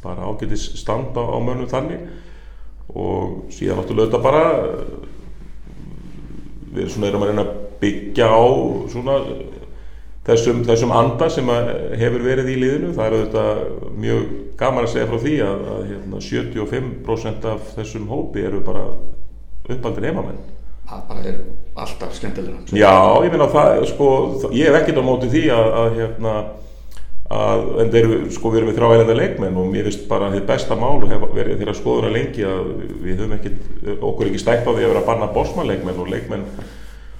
bara 0.03 0.27
ágætis 0.29 0.65
standa 0.79 1.23
á 1.25 1.37
mönnum 1.41 1.69
þannig. 1.71 2.03
Og 2.89 3.53
síðan 3.53 3.81
náttúrulega 3.81 4.09
þetta 4.09 4.21
bara 4.23 4.43
við 6.73 6.91
svona 6.93 7.09
erum 7.09 7.25
að 7.25 7.31
reyna 7.31 7.45
að 7.45 7.55
byggja 7.79 8.27
á 8.29 8.43
svona 8.91 9.17
þessum, 10.29 10.61
þessum 10.67 10.93
anda 10.93 11.29
sem 11.33 11.49
hefur 12.01 12.25
verið 12.25 12.53
í 12.53 12.59
liðinu. 12.63 12.93
Það 12.97 13.05
er 13.07 13.17
auðvitað 13.17 13.63
mjög 14.05 14.29
gaman 14.59 14.85
að 14.85 14.93
segja 14.93 15.09
frá 15.09 15.19
því 15.25 15.35
að, 15.45 15.67
að 15.73 15.83
hérna, 15.93 16.23
75% 16.29 17.51
af 17.53 17.75
þessum 17.77 18.09
hópi 18.11 18.45
eru 18.49 18.63
bara 18.65 18.87
uppaldir 19.69 20.09
heimamenn 20.09 20.58
Það 20.89 21.01
bara 21.09 21.25
er 21.29 21.35
alltaf 21.77 22.15
skemmtilega 22.17 22.79
Já, 22.79 22.93
ég 23.25 23.33
meina 23.33 23.49
það, 23.51 23.83
sko, 23.91 24.07
ég 24.55 24.69
hef 24.69 24.79
ekkert 24.79 25.01
á 25.01 25.03
móti 25.05 25.29
því 25.29 25.43
að, 25.53 25.69
að 25.81 25.99
hérna, 25.99 26.33
að, 27.29 27.63
en 27.83 27.91
þeir, 27.93 28.09
sko, 28.33 28.49
við 28.49 28.61
erum 28.61 28.71
við 28.71 28.79
þráælenda 28.79 29.17
leikmenn 29.19 29.59
og 29.61 29.69
mér 29.69 29.85
finnst 29.89 30.07
bara 30.09 30.31
þið 30.33 30.47
besta 30.49 30.77
mál 30.79 30.97
og 30.97 31.07
hef 31.11 31.27
verið 31.35 31.61
þeirra 31.61 31.77
skoðuna 31.77 32.11
lengi 32.15 32.47
að 32.49 32.71
við 33.05 33.21
höfum 33.21 33.37
ekkert, 33.37 33.69
okkur 33.99 34.31
ekki 34.31 34.41
stækt 34.41 34.65
á 34.65 34.71
því 34.71 34.81
að 34.81 34.87
vera 34.87 35.03
að 35.03 35.09
banna 35.11 35.29
bósmannleikmenn 35.35 36.01
og 36.01 36.09
leikmenn 36.15 36.47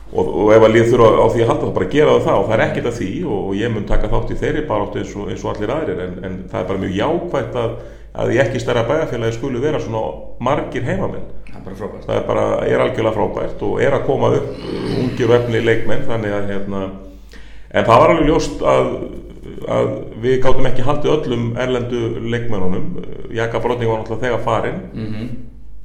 og, 0.10 0.26
og 0.26 0.52
ef 0.56 0.66
að 0.66 0.74
lið 0.74 0.90
þurfa 0.90 1.12
á 1.14 1.26
því 1.30 1.44
að 1.44 1.52
halda 1.52 1.68
það 1.68 1.78
bara 1.78 1.92
gera 1.94 2.18
það 2.26 2.40
og 2.40 2.50
það 2.50 2.56
er 2.58 2.66
ekkert 2.66 2.90
að 2.90 2.98
því 2.98 3.12
og, 3.28 3.40
og 3.44 3.56
ég 3.60 3.74
mun 3.76 3.88
taka 3.90 4.10
þátt 4.10 4.34
í 4.34 4.40
þeirri 4.42 4.66
baráttu 4.72 5.04
eins 5.04 5.14
og, 5.14 5.30
eins 5.30 5.46
og 5.46 5.54
allir 5.54 5.74
aðrir 5.76 6.04
en, 6.08 6.20
en 6.26 6.38
það 6.50 6.64
er 6.64 6.70
bara 6.72 6.84
mjög 6.84 6.96
jákvætt 6.98 7.60
að, 7.62 7.76
að 8.14 8.34
ég 8.36 8.48
ekki 8.48 8.62
stærra 8.64 8.86
bæjarfélagi 8.90 9.38
skulu 9.38 9.62
vera 9.62 9.82
svona 9.84 10.02
margir 10.44 10.86
heimamenn. 10.88 11.28
Það 11.50 11.70
er 11.70 12.04
það 12.06 12.16
er 12.16 12.26
bara, 12.28 12.46
er 12.66 12.84
algjörlega 12.84 13.16
frábært 13.16 13.64
og 13.68 13.82
er 13.84 13.96
að 13.98 14.06
koma 14.08 14.32
upp 14.38 14.62
ungir 14.98 15.30
og 15.30 15.36
efni 15.38 15.62
leikmenn 15.62 16.06
þannig 16.08 16.36
að 16.36 16.54
hérna 16.54 16.82
en 17.70 17.86
það 17.86 18.02
var 18.02 18.14
alveg 18.14 18.30
ljóst 18.30 18.64
að, 18.66 18.90
að 19.76 19.92
við 20.24 20.40
gátum 20.46 20.70
ekki 20.72 20.88
haldið 20.88 21.14
öllum 21.18 21.46
erlendu 21.60 22.02
leikmennunum 22.34 22.90
Jaka 23.36 23.62
Brotning 23.62 23.92
var 23.92 24.02
náttúrulega 24.02 24.26
þegar 24.26 24.44
farinn. 24.48 24.82
Mm 24.94 25.30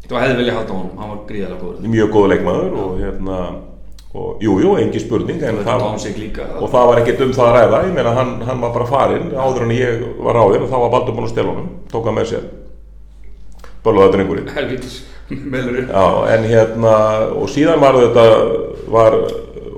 Þú 0.04 0.18
hefði 0.20 0.34
viljað 0.36 0.56
halda 0.58 0.74
honum, 0.76 0.96
hann 1.00 1.10
var 1.14 1.20
gríðalega 1.28 1.60
góður. 1.62 1.84
Mjög 1.88 2.10
góð 2.12 2.26
leikmaður 2.28 2.74
og 2.82 2.98
hérna 3.00 3.36
og 4.14 4.42
jú, 4.42 4.58
jú, 4.62 4.74
engi 4.78 5.00
spurning 5.02 5.40
en 5.42 5.56
það, 5.66 5.82
á 5.82 5.98
líka. 6.18 6.44
og 6.60 6.68
það 6.70 6.84
var 6.90 7.00
ekkert 7.00 7.22
um 7.24 7.32
það 7.34 7.48
að 7.48 7.56
ræða. 7.56 7.80
Ég 7.88 7.96
meina 7.96 8.12
hann, 8.14 8.34
hann 8.46 8.60
var 8.62 8.74
bara 8.76 8.86
farinn 8.86 9.32
áður 9.34 9.64
en 9.66 9.74
ég 9.74 10.04
var 10.22 10.38
áður 10.38 10.66
og 10.66 10.70
þá 10.70 10.76
var 10.84 10.92
Baldur 10.92 11.16
búinn 11.16 11.26
að 11.26 11.32
stela 11.34 11.54
honum 11.54 11.72
tók 11.90 12.06
hann 12.06 12.18
með 12.18 12.28
sér. 12.30 12.44
Bölvaða 13.84 14.12
drengurinn. 14.14 14.52
Helvítis, 14.54 15.00
meðlur 15.30 15.80
upp 15.82 15.90
Já, 15.90 16.04
en 16.36 16.46
hérna, 16.52 16.94
og 17.34 17.50
síðan 17.50 17.82
var 17.82 17.98
þetta, 17.98 18.28
var 18.94 19.18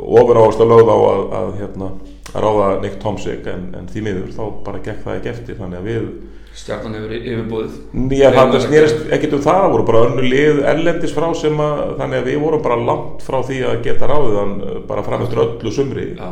ofur 0.07 0.43
áherslu 0.43 0.69
lögð 0.69 0.93
á 0.93 0.97
að, 0.99 1.25
að, 1.41 1.49
hérna, 1.63 1.91
að 2.37 2.47
ráða 2.47 2.71
Nick 2.85 2.99
Tomsik 3.03 3.47
en, 3.51 3.69
en 3.79 3.91
því 3.91 4.07
miður 4.07 4.33
þá 4.37 4.43
bara 4.67 4.83
gekk 4.85 5.05
það 5.05 5.21
ekki 5.21 5.33
eftir 5.33 5.61
þannig 5.61 5.83
að 5.83 5.91
við 5.91 6.09
Stjarnan 6.57 6.95
hefur 6.97 7.13
yfirbúið 7.19 7.73
Nýja 7.93 8.31
það. 8.33 8.55
snýrist 8.65 9.11
ekkert 9.13 9.35
um 9.37 9.43
það, 9.45 9.65
voru 9.75 9.87
bara 9.91 10.05
önnu 10.07 10.23
lið 10.25 10.61
ellendis 10.73 11.13
frá 11.13 11.27
sem 11.37 11.59
að 11.61 11.83
þannig 11.99 12.23
að 12.23 12.29
við 12.31 12.39
vorum 12.47 12.63
bara 12.65 12.79
langt 12.81 13.25
frá 13.27 13.43
því 13.45 13.59
að 13.69 13.83
geta 13.85 14.09
ráðið 14.09 14.39
hann 14.41 14.55
eh, 14.65 14.79
bara 14.89 15.05
fram 15.05 15.25
eftir 15.27 15.43
öllu 15.45 15.73
sumri. 15.75 16.07
Já. 16.17 16.31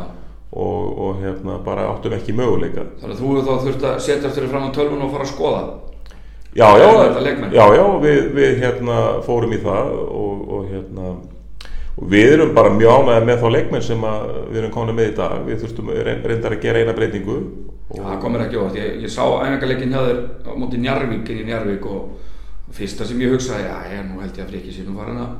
og, 0.55 0.99
og 0.99 1.17
hérna 1.19 1.57
bara 1.65 1.89
áttum 1.91 2.13
ekki 2.15 2.33
möguleika. 2.35 2.85
Þannig 3.01 3.17
að 3.17 3.21
þú 3.21 3.31
hefur 3.33 3.45
þá 3.45 3.65
þurft 3.65 3.85
að 3.89 3.97
setja 4.05 4.29
eftir 4.29 4.47
fram 4.47 4.69
á 4.71 4.75
tölvun 4.75 5.05
og 5.05 5.11
fara 5.11 5.27
að 5.27 5.31
skoða. 5.33 5.63
Já, 6.55 6.69
já, 6.79 6.87
já, 7.51 7.65
já 7.75 7.85
við, 7.99 8.19
við 8.37 8.61
hérna 8.61 8.99
fórum 9.25 9.51
í 9.51 9.57
það 9.59 9.89
og, 10.07 10.45
og 10.55 10.69
hérna 10.71 11.09
og 11.95 12.09
við 12.11 12.33
erum 12.35 12.53
bara 12.55 12.73
mjög 12.75 12.91
ánægði 12.99 13.25
með 13.29 13.41
þá 13.43 13.47
leikmenn 13.55 13.85
sem 13.85 14.01
við 14.51 14.59
erum 14.61 14.73
komin 14.75 14.97
með 14.97 15.11
í 15.11 15.15
dag 15.15 15.45
við 15.47 15.61
þurftum 15.63 15.91
reyn- 15.95 16.25
reyndar 16.27 16.55
að 16.57 16.61
gera 16.65 16.81
eina 16.83 16.95
breytingu 16.97 17.37
og 17.85 17.99
Það 18.01 18.21
komir 18.21 18.41
ekki 18.45 18.57
óvart, 18.59 18.77
ég, 18.81 18.95
ég 19.05 19.11
sá 19.13 19.21
æfingarleikin 19.23 19.93
þér 19.93 20.21
á 20.43 20.51
móti 20.57 20.79
Njarvík 20.81 21.29
inn 21.31 21.43
í 21.43 21.49
Njarvík 21.51 21.85
og 21.85 22.15
fyrsta 22.75 23.05
sem 23.05 23.19
ég 23.21 23.35
hugsaði, 23.35 23.67
já, 23.69 23.75
ég 23.93 24.07
nú 24.09 24.19
held 24.23 24.39
ég 24.39 24.43
að 24.43 24.49
Friki 24.51 24.85
nú 24.87 24.95
farin 24.97 25.19
að 25.21 25.35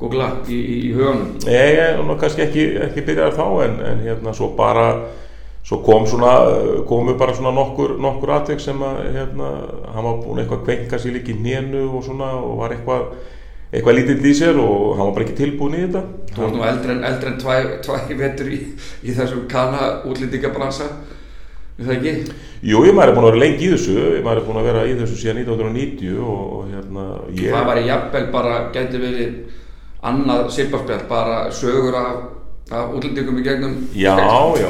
googla 0.00 0.28
í, 0.48 0.56
í, 0.56 0.76
í 0.88 0.92
huganum. 0.96 1.34
Ég 1.46 1.78
er 1.84 2.00
nú 2.02 2.16
kannski 2.18 2.42
ekki, 2.46 2.64
ekki 2.88 3.04
byrjaði 3.06 3.36
þá 3.36 3.44
en, 3.66 3.76
en 3.90 4.00
hérna 4.08 4.32
svo 4.34 4.48
bara 4.58 4.86
svo 5.62 5.78
kom 5.86 6.08
svona, 6.10 6.32
komu 6.88 7.14
bara 7.20 7.36
svona 7.36 7.52
nokkur, 7.54 7.94
nokkur 8.02 8.32
atvik 8.34 8.58
sem 8.64 8.80
að 8.82 8.98
hérna, 9.14 9.50
hann 9.94 10.08
var 10.08 10.16
búin 10.24 10.42
eitthvað 10.42 10.58
að 10.58 10.64
kvenka 10.66 10.98
sér 10.98 11.14
líka 11.20 11.30
í 11.30 11.38
nénu 11.44 11.84
og 11.92 12.02
svona 12.08 12.32
og 12.40 12.56
var 12.64 12.74
eitthvað 12.74 13.12
eitthvað 13.72 13.96
lítill 13.96 14.28
í 14.28 14.34
sér 14.36 14.58
og 14.60 14.98
hann 14.98 15.08
var 15.08 15.14
bara 15.16 15.26
ekki 15.26 15.38
tilbúin 15.38 15.78
í 15.78 15.86
þetta 15.86 16.02
Þú 16.32 16.44
ert 16.46 16.54
nú 16.56 16.64
eldri 16.64 16.94
en, 16.94 17.02
eldri 17.08 17.30
en 17.32 17.38
tvæ, 17.40 17.56
tvæ 17.84 18.16
vetur 18.20 18.52
í, 18.52 18.60
í 19.04 19.14
þessum 19.16 19.46
kana 19.50 19.88
útlendingabransa, 20.08 20.86
er 21.78 21.88
það 21.88 21.94
ekki? 21.96 22.36
Jú, 22.68 22.84
ég 22.86 22.94
maður 22.96 23.12
er 23.12 23.16
búin 23.16 23.26
að 23.26 23.32
vera 23.32 23.42
lengi 23.42 23.66
í 23.66 23.72
þessu 23.72 23.96
ég 23.98 24.24
maður 24.24 24.42
er 24.42 24.46
búin 24.48 24.60
að 24.60 24.68
vera 24.70 24.84
í 24.88 24.94
þessu 25.00 25.18
síðan 25.20 25.42
1990 25.42 26.20
og, 26.20 26.44
og 26.58 26.70
hérna 26.72 27.06
ég, 27.36 27.48
Það 27.52 27.66
var 27.70 27.80
í 27.80 27.88
jafnvel 27.88 28.24
bara, 28.36 28.60
gæti 28.76 29.02
verið 29.02 29.34
annað 30.12 30.44
silbarspjall, 30.56 31.02
bara 31.08 31.40
sögur 31.54 31.98
af, 32.00 32.22
af 32.72 32.94
útlendingum 32.96 33.38
í 33.38 33.44
gegnum. 33.46 33.76
Já, 33.96 34.16
já, 34.58 34.68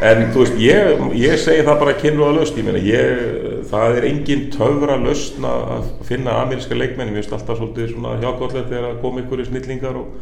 en 0.00 0.24
þú 0.34 0.42
veist, 0.42 0.56
ég, 0.60 1.04
ég 1.20 1.40
segi 1.40 1.66
það 1.66 1.82
bara 1.84 1.98
kynru 2.00 2.26
að 2.26 2.40
löst, 2.40 2.58
ég 2.58 2.66
meina, 2.66 2.82
ég, 2.82 3.45
það 3.70 3.98
er 3.98 4.06
engin 4.10 4.46
töfra 4.54 4.96
löst 5.00 5.36
að 5.44 5.90
finna 6.08 6.38
ameríska 6.42 6.78
leikmenn, 6.78 7.12
ég 7.12 7.20
veist 7.20 7.34
alltaf 7.34 7.60
svolítið 7.60 7.92
svona 7.94 8.16
hjákvallið 8.22 8.70
þegar 8.70 8.88
að 8.90 8.98
koma 9.04 9.22
ykkur 9.22 9.42
í 9.42 9.46
snillingar 9.48 9.98
og, 10.00 10.16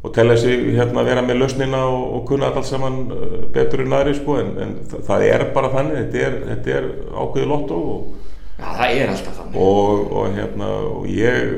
og 0.00 0.14
telja 0.16 0.36
sig 0.40 0.70
hérna 0.76 1.04
vera 1.06 1.24
með 1.26 1.42
löstnina 1.42 1.82
og, 1.88 2.04
og 2.18 2.24
kunna 2.30 2.52
alls 2.52 2.72
saman 2.72 3.00
uh, 3.12 3.36
betur 3.54 3.84
en 3.84 3.96
aðri, 3.98 4.16
sko, 4.18 4.38
en, 4.42 4.54
en 4.64 4.76
það, 4.92 5.26
er 5.28 5.46
bara 5.56 5.72
þannig, 5.74 5.98
þetta 6.00 6.24
er, 6.26 6.38
þetta 6.52 6.76
er 6.78 6.88
ákveði 7.14 7.50
lotto 7.52 7.82
og, 7.94 8.30
Já, 8.60 8.66
það 8.76 8.94
er 8.94 9.12
alltaf 9.14 9.36
þannig. 9.40 9.60
og, 9.64 10.14
og 10.20 10.38
hérna, 10.38 10.72
og 10.90 11.06
ég 11.08 11.52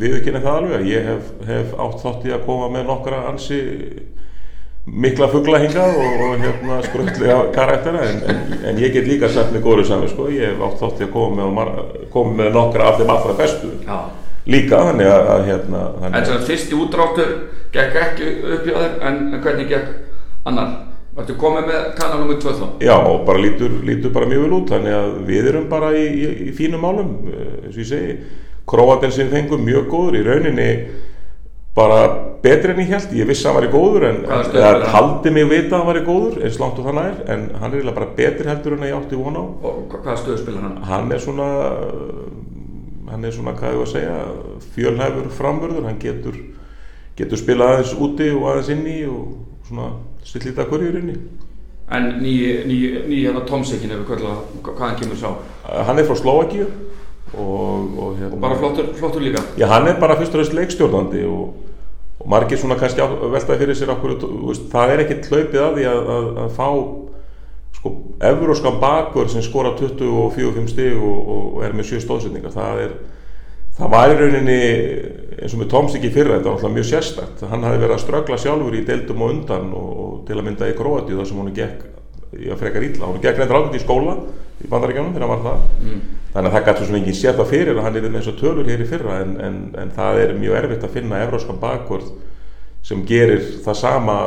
viðurkenni 0.00 0.40
það 0.44 0.56
alveg 0.58 0.78
að 0.78 0.88
ég 0.90 1.06
hef, 1.10 1.34
hef 1.48 1.76
átt 1.84 2.02
þátt 2.04 2.26
í 2.28 2.34
að 2.34 2.46
koma 2.48 2.70
með 2.72 2.88
nokkra 2.88 3.22
ansi 3.30 3.60
mikla 4.90 5.28
fuggla 5.30 5.60
hingað 5.62 5.98
og, 6.00 6.22
og 6.26 6.42
hérna 6.42 6.80
skröldlega 6.82 7.38
karaktera 7.54 8.02
en, 8.08 8.20
en, 8.26 8.40
en 8.66 8.80
ég 8.82 8.94
get 8.94 9.06
líka 9.06 9.30
sagt 9.30 9.54
með 9.54 9.64
góru 9.66 9.84
saman 9.86 10.10
sko, 10.10 10.26
ég 10.34 10.50
hef 10.50 10.64
átt 10.66 10.80
þátt 10.82 11.02
í 11.02 11.06
að 11.06 11.12
koma 11.14 12.34
með, 12.34 12.50
nokkra 12.56 12.90
af 12.90 12.98
þeim 12.98 13.12
allra 13.14 13.36
bestu 13.38 13.70
Já. 13.86 13.98
líka 14.50 14.82
þannig 14.90 15.10
að, 15.12 15.32
að 15.34 15.48
hérna 15.50 15.82
En 15.86 16.04
þannig, 16.06 16.26
sem 16.26 16.36
sagt, 16.36 16.48
fyrsti 16.50 16.78
útráttur 16.78 17.34
gekk 17.74 17.98
ekki 18.04 18.30
upp 18.40 18.66
hjá 18.66 18.76
þér, 18.76 18.96
en, 19.10 19.20
en 19.30 19.44
hvernig 19.44 19.70
gekk 19.70 19.92
annar? 20.50 20.76
Vartu 21.14 21.34
komið 21.38 21.66
með 21.66 21.86
kanal 21.98 22.20
nr. 22.24 22.36
2 22.42 22.56
þá? 22.58 22.66
já 22.86 22.96
bara 23.26 23.42
lítur, 23.42 23.72
lítur 23.86 24.14
bara 24.14 24.30
mjög 24.30 24.46
vel 24.46 24.56
út 24.58 24.74
þannig 24.74 24.96
að 24.96 25.16
við 25.28 25.50
erum 25.52 25.70
bara 25.70 25.90
í, 25.98 26.06
í, 26.06 26.30
í 26.48 26.52
fínum 26.56 26.82
málum 26.82 27.14
eh, 27.30 27.56
eins 27.66 27.74
og 27.76 27.82
ég 27.84 27.90
segi 27.90 28.18
Króatin 28.70 29.10
sem 29.10 29.30
fengum 29.32 29.64
mjög 29.66 29.88
góður 29.90 30.20
í 30.20 30.26
rauninni 30.26 30.68
bara 31.74 31.98
betri 32.42 32.72
en 32.74 32.80
ég 32.82 32.88
held 32.90 33.12
ég 33.14 33.28
vissi 33.28 33.46
að 33.46 33.52
hann 33.52 33.60
væri 33.60 33.72
góður 33.72 34.06
en 34.08 34.16
hann? 34.26 34.84
taldi 34.90 35.30
mig 35.30 35.46
vita 35.50 35.76
að 35.76 35.82
hann 35.84 35.90
væri 35.92 36.04
góður 36.06 36.40
eins 36.44 36.58
langt 36.60 36.78
og 36.82 36.88
þannig 36.88 37.10
er 37.10 37.34
en 37.34 37.44
hann 37.60 37.74
er 37.78 37.90
bara 37.94 38.08
betri 38.16 38.48
heldur 38.50 38.74
en 38.76 38.82
að 38.84 38.90
ég 38.90 38.96
átti 38.98 39.20
von 39.20 39.38
á 39.38 39.44
Og 39.44 39.84
hva- 39.92 40.00
hvaða 40.02 40.16
stöðu 40.22 40.38
spilar 40.42 40.62
hann? 40.66 40.76
hann 40.90 41.12
er 41.12 41.18
svona 41.22 41.48
hann 43.10 43.24
er 43.24 43.30
svona, 43.34 43.52
hvað 43.58 43.72
ég 43.74 43.78
var 43.80 43.86
að 43.86 43.92
segja 43.92 44.16
fjölhæfur 44.74 45.30
framvörður, 45.34 45.84
hann 45.88 45.98
getur 45.98 46.36
getur 47.18 47.36
spilað 47.40 47.72
aðeins 47.74 47.94
úti 47.98 48.28
og 48.34 48.44
aðeins 48.52 48.68
inni 48.74 48.98
og 49.10 49.32
svona 49.68 49.88
stillita 50.24 50.64
hverjur 50.70 50.98
inni 51.02 51.16
En 51.90 52.04
nýji, 52.22 52.50
nýji, 52.70 52.90
nýji 53.10 53.24
hérna 53.26 53.40
Tomsikin 53.48 53.90
ef 53.90 53.98
við 53.98 54.06
kvöldum 54.12 54.36
hvaðan 54.62 54.98
kemur 55.00 55.16
sá? 55.18 55.32
hann 55.86 55.98
er 55.98 56.04
frá 56.06 56.14
Slovakíu 56.20 56.66
og, 57.34 57.98
og, 57.98 58.14
hérna, 58.18 58.32
Og 58.34 58.40
bara 58.42 58.58
flottur, 58.58 58.88
flottur 58.98 59.22
líka? 59.22 59.42
Já, 59.60 59.66
hann 59.70 59.88
er 59.88 60.00
bara 60.00 60.16
fyrst 60.18 60.34
og 60.34 60.42
reist 60.42 60.56
leikstjórnandi 60.56 61.22
og, 61.28 61.52
og 62.20 62.26
margir 62.30 62.58
svona 62.60 62.78
kannski 62.80 63.04
veltaði 63.04 63.62
fyrir 63.62 63.78
sér 63.78 63.94
okkur, 63.94 64.16
veist, 64.48 64.66
það 64.72 64.94
er 64.94 65.04
ekkert 65.04 65.30
hlaupið 65.30 65.62
að 65.66 65.78
því 65.78 65.86
að, 65.92 66.10
að, 66.16 66.28
að 66.44 66.50
fá 66.58 66.68
sko, 67.78 67.94
evróskan 68.32 68.80
bakur 68.82 69.30
sem 69.32 69.44
skora 69.46 69.72
24-5 69.78 70.68
stig 70.74 70.98
og, 70.98 71.62
er 71.64 71.76
með 71.76 71.92
7 71.94 72.02
stóðsetningar 72.04 72.52
það 72.56 72.82
er, 72.84 72.98
það 73.78 73.94
var 73.94 74.12
í 74.12 74.18
rauninni 74.18 74.60
eins 75.40 75.54
og 75.54 75.62
með 75.62 75.70
Tomsik 75.72 76.04
í 76.04 76.12
fyrra, 76.12 76.36
þetta 76.36 76.50
var 76.50 76.58
alltaf 76.58 76.74
mjög 76.74 76.88
sérstakt 76.90 77.44
hann 77.48 77.64
hafi 77.64 77.80
verið 77.80 77.96
að 77.96 78.02
ströggla 78.04 78.40
sjálfur 78.42 78.76
í 78.76 78.84
deildum 78.88 79.22
og 79.24 79.34
undan 79.36 79.70
og, 79.72 80.14
til 80.28 80.36
að 80.36 80.46
mynda 80.50 80.68
í 80.68 80.76
Króati 80.76 81.16
þar 81.16 81.30
sem 81.30 81.40
hún 81.40 81.54
gekk 81.56 81.86
í 82.36 82.50
að 82.52 82.60
frekar 82.60 82.84
illa, 82.86 83.08
hún 83.08 83.22
gekk 83.22 83.40
reyndar 83.40 83.62
ákveð 83.62 83.78
í 83.78 83.84
skóla 83.86 84.16
í 84.60 84.68
bandaríkjónum 84.70 85.14
þegar 85.14 85.24
hann 85.26 85.32
var 85.38 85.46
það 85.46 85.68
Mm. 85.80 86.00
Þannig 86.32 86.48
að 86.50 86.56
það 86.56 86.66
gæti 86.66 86.80
svo 86.80 86.88
sem 86.88 86.98
enginn 87.00 87.20
sér 87.20 87.38
það 87.38 87.52
fyrir 87.52 87.76
að 87.76 87.86
hann 87.86 87.96
er 87.98 88.08
með 88.08 88.18
eins 88.20 88.30
og 88.30 88.40
tölur 88.40 88.68
hér 88.70 88.82
í 88.82 88.88
fyrra 88.90 89.20
en, 89.24 89.36
en, 89.42 89.60
en 89.82 89.94
það 89.96 90.20
er 90.24 90.34
mjög 90.38 90.58
erfitt 90.60 90.84
að 90.86 90.98
finna 90.98 91.22
evróskan 91.24 91.62
bakvörð 91.62 92.10
sem 92.86 93.02
gerir 93.06 93.42
það 93.64 93.76
sama 93.76 94.18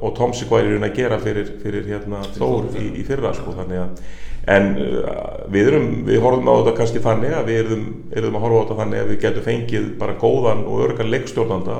og 0.00 0.14
Tomsik 0.16 0.50
væri 0.50 0.70
í 0.70 0.76
raun 0.76 0.86
að 0.86 0.94
gera 0.96 1.18
fyrir, 1.20 1.50
fyrir 1.60 1.88
hérna 1.90 2.22
Þór 2.38 2.70
í, 2.80 2.86
í 3.02 3.02
fyrra 3.04 3.34
sko, 3.36 3.52
þannig 3.58 3.82
að 3.82 4.04
en 4.52 4.72
uh, 4.74 5.42
við 5.52 5.68
erum, 5.70 5.90
við 6.06 6.22
horfum 6.22 6.48
á 6.50 6.54
þetta 6.56 6.72
kannski 6.78 7.02
þannig 7.02 7.34
að 7.36 7.50
við 7.50 7.60
erum, 7.60 7.84
erum 8.10 8.38
að 8.38 8.44
horfa 8.46 8.56
á 8.58 8.62
þetta 8.62 8.78
þannig 8.80 9.02
að 9.02 9.12
við 9.12 9.20
getum 9.22 9.46
fengið 9.46 9.84
bara 10.00 10.16
góðan 10.18 10.64
og 10.66 10.80
örgan 10.88 11.12
leikstjórnanda 11.12 11.76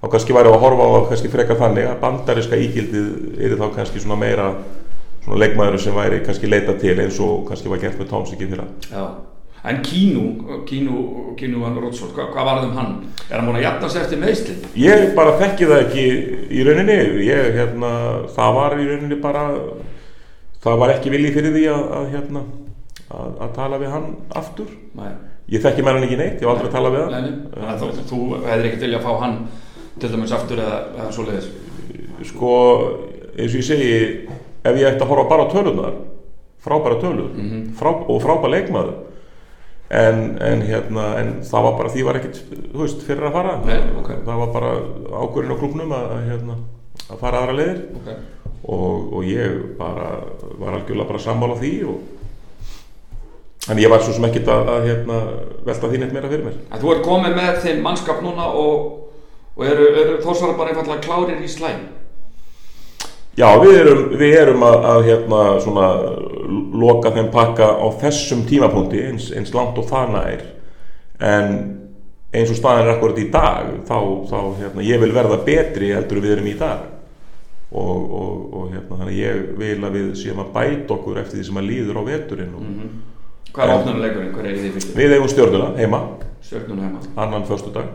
þá 0.00 0.06
kannski 0.14 0.36
væri 0.36 0.52
að 0.52 0.62
horfa 0.64 0.86
á 0.88 0.92
það 0.94 1.10
kannski 1.10 1.32
frekar 1.34 1.60
þannig 1.60 1.90
að 1.90 2.00
bandariska 2.06 2.60
ígildið 2.60 3.44
er 3.44 3.56
þá 3.60 3.66
kannski 3.76 4.04
svona 4.04 4.20
meira 4.20 4.48
svona 5.24 5.40
leikmaður 5.42 5.80
sem 5.82 5.96
væri 5.96 6.24
kannski 6.24 6.50
leita 6.50 6.76
til 6.80 6.98
eins 7.00 7.20
og 7.24 7.46
kannski 7.48 7.72
var 7.72 7.80
gert 7.82 8.00
með 8.00 8.10
Tomsik 8.12 8.44
í 8.44 8.50
fyrra 8.50 8.68
Já. 8.90 9.06
En 9.64 9.78
Kínu, 9.80 10.44
Kínu, 10.68 11.34
Kínu 11.36 11.60
van 11.62 11.78
Rótsvold, 11.80 12.12
hva, 12.12 12.26
hvað 12.34 12.44
var 12.44 12.58
það 12.58 12.66
um 12.66 12.74
hann? 12.76 12.90
Er 13.30 13.38
hann 13.38 13.46
búin 13.48 13.56
að 13.56 13.64
jafna 13.64 13.88
sig 13.88 14.02
eftir 14.02 14.18
meðslinn? 14.20 14.66
Ég 14.76 15.14
bara 15.16 15.38
þekki 15.40 15.68
það 15.70 15.84
ekki 15.86 16.02
í 16.52 16.66
rauninni, 16.66 16.96
ég, 17.24 17.48
hérna, 17.56 17.92
það 18.34 18.58
var 18.58 18.76
í 18.76 18.88
rauninni 18.90 19.18
bara, 19.22 19.46
það 20.66 20.76
var 20.82 20.92
ekki 20.98 21.14
viljið 21.14 21.38
fyrir 21.38 21.56
því 21.56 21.64
að, 21.72 21.86
að, 21.96 22.10
hérna, 22.12 22.44
að, 23.08 23.32
að 23.46 23.56
tala 23.56 23.80
við 23.80 23.94
hann 23.94 24.06
aftur. 24.42 24.76
Nei. 25.00 25.10
Ég 25.56 25.64
þekki 25.64 25.86
með 25.86 25.96
hann 25.96 26.08
ekki 26.10 26.20
neitt, 26.20 26.36
ég 26.36 26.44
hef 26.44 26.52
aldrei 26.52 26.68
að 26.68 26.76
tala 26.76 26.92
við 26.92 27.04
hann. 27.06 27.16
Nei, 27.16 27.32
nei. 27.32 27.56
Þannig 27.56 27.72
að 27.72 27.82
þú, 27.88 28.06
þú 28.12 28.22
hefðir 28.44 28.68
ekkert 28.68 28.84
vilja 28.84 29.00
að 29.00 29.08
fá 29.08 29.24
hann 29.24 29.42
til 29.96 30.12
dæmis 30.12 30.36
aftur 30.42 30.64
eða, 30.66 30.78
eða 30.98 31.10
svoleiðis. 31.16 31.50
Sko, 32.34 32.54
eins 33.32 33.48
og 33.48 33.60
ég 33.62 33.68
segi, 33.72 33.98
ef 34.64 34.76
ég 34.80 34.86
ætti 34.90 35.04
að 35.04 35.10
horfa 35.12 35.28
bara 35.28 35.44
á 35.46 35.52
tölunar, 35.52 35.96
frábæra 36.64 37.00
tölur 37.02 37.30
Mhm. 37.36 37.74
frá, 37.78 37.90
og 38.08 38.22
frábæra 38.22 38.50
leikmaður, 38.54 38.94
en, 39.90 40.38
en, 40.40 40.62
hérna, 40.62 41.08
en 41.20 41.34
það 41.44 41.62
var 41.62 41.76
bara, 41.78 41.88
því 41.92 42.04
var 42.04 42.14
ekkit, 42.20 42.38
veist, 42.74 43.02
fyrir 43.06 43.26
að 43.28 43.32
fara. 43.36 43.58
Nei, 43.66 43.78
ok. 44.00 44.08
Það 44.24 44.38
var 44.40 44.52
bara 44.54 44.70
ákvörðin 45.24 45.52
á 45.54 45.60
klubnum 45.60 45.92
að, 45.92 46.06
að, 46.16 46.24
hérna, 46.30 46.56
að 47.10 47.18
fara 47.20 47.42
aðra 47.42 47.58
leiðir. 47.58 47.82
Okay. 48.00 48.16
og, 48.64 49.12
og 49.12 49.24
ég 49.28 49.76
bara 49.76 50.24
var 50.58 50.72
algjörlega 50.78 51.06
bara 51.10 51.18
sammála 51.20 51.58
því 51.60 51.72
og 51.84 51.98
þannig 53.66 53.84
ég 53.84 53.90
var 53.92 54.00
svo 54.00 54.12
sem 54.16 54.24
ekkit 54.24 54.46
að, 54.48 54.70
að 54.72 54.86
hérna, 54.88 55.18
velta 55.66 55.90
því 55.90 55.98
neitt 56.00 56.14
meira 56.16 56.30
fyrir 56.32 56.46
mér 56.46 56.54
En 56.72 56.80
þú 56.80 56.92
ert 56.94 57.04
komið 57.04 57.34
með 57.36 57.58
þinn 57.64 57.82
mannskap 57.84 58.22
núna 58.24 58.46
og, 58.56 58.86
og 59.56 59.66
eru, 59.68 59.84
eru 60.00 60.16
þósvarar 60.24 60.56
bara 60.56 60.72
einfallega 60.72 61.04
klárir 61.04 61.44
í 61.44 61.50
slæm? 61.52 61.82
Já, 63.34 63.48
við 63.58 63.76
erum, 63.80 64.02
við 64.14 64.34
erum 64.38 64.62
að, 64.62 64.76
að 64.92 65.06
hérna, 65.08 65.38
svona, 65.64 65.86
loka 66.84 67.10
þeim 67.16 67.30
pakka 67.34 67.66
á 67.82 67.86
þessum 68.02 68.44
tímapunkti 68.46 69.00
eins, 69.08 69.30
eins 69.34 69.54
langt 69.56 69.78
og 69.80 69.88
það 69.90 70.12
nær 70.14 70.44
en 71.24 71.54
eins 72.34 72.50
og 72.50 72.58
staðin 72.58 72.86
er 72.86 72.92
akkurat 72.94 73.18
í 73.18 73.28
dag 73.32 73.72
þá, 73.88 73.96
þá 74.30 74.38
hérna, 74.60 74.84
ég 74.86 75.02
vil 75.02 75.10
verða 75.14 75.40
betri 75.46 75.90
heldur 75.94 76.22
við 76.22 76.36
erum 76.36 76.50
í 76.50 76.54
dag 76.58 76.84
og, 77.74 78.04
og, 78.20 78.36
og 78.54 78.68
hérna, 78.70 79.00
þannig 79.00 79.18
ég 79.18 79.42
vil 79.58 79.78
að 79.86 79.98
við 79.98 80.08
séum 80.20 80.42
að 80.44 80.52
bæta 80.54 80.94
okkur 80.94 81.18
eftir 81.24 81.40
því 81.40 81.48
sem 81.48 81.58
að 81.62 81.68
líður 81.72 82.00
á 82.00 82.02
veturinn 82.12 82.54
og 82.58 82.70
Hvað 83.54 83.64
er 83.64 83.70
Já. 83.70 83.74
opnunuleikurinn? 83.78 84.30
Hver 84.34 84.46
er 84.50 84.56
því 84.58 84.70
fyrstu? 84.74 84.94
við 84.98 85.12
eigum 85.14 85.28
stjórnuna 85.30 85.66
heima 85.78 86.00
Stjörnun 86.42 86.80
heima. 86.82 87.02
annan 87.22 87.44
föstudag 87.46 87.90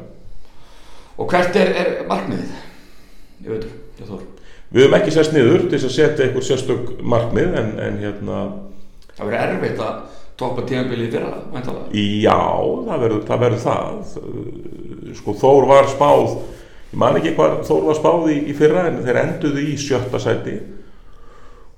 Og 1.20 1.28
hvert 1.28 1.56
er, 1.60 1.74
er 1.76 1.90
markmiðið? 2.08 2.52
Ég 3.44 3.50
veit, 3.52 3.66
ég 4.00 4.08
þór. 4.08 4.22
Við 4.70 4.86
höfum 4.86 4.98
ekki 5.00 5.14
sérst 5.16 5.36
niður 5.36 5.68
til 5.72 5.82
að 5.82 5.94
setja 5.96 6.26
einhver 6.26 6.46
sérstök 6.46 6.96
markmið 7.02 7.60
en, 7.62 7.76
en 7.84 8.00
hérna 8.04 8.40
Það 9.20 9.28
verður 9.28 9.54
erfitt 9.58 9.82
að 9.84 9.96
toppa 10.40 10.64
tímabilið 10.64 11.10
í 11.10 11.12
fyrra, 11.12 11.32
væntalega. 11.52 12.04
Já, 12.24 12.38
það 12.88 13.02
verður 13.04 13.24
það, 13.28 13.42
verður 13.42 13.64
það. 13.66 14.14
Sko 15.18 15.34
Þór 15.42 15.68
var 15.68 15.90
spáð 15.92 16.28
ég 16.90 17.02
man 17.04 17.18
ekki 17.20 17.34
hvað 17.36 17.58
Þór 17.68 17.88
var 17.90 17.98
spáð 18.00 18.30
í, 18.32 18.38
í 18.48 18.56
fyrra 18.58 18.86
en 18.90 19.02
þeir 19.04 19.20
enduðu 19.26 19.66
í 19.66 19.76
sjötta 19.82 20.22
sæti 20.24 20.56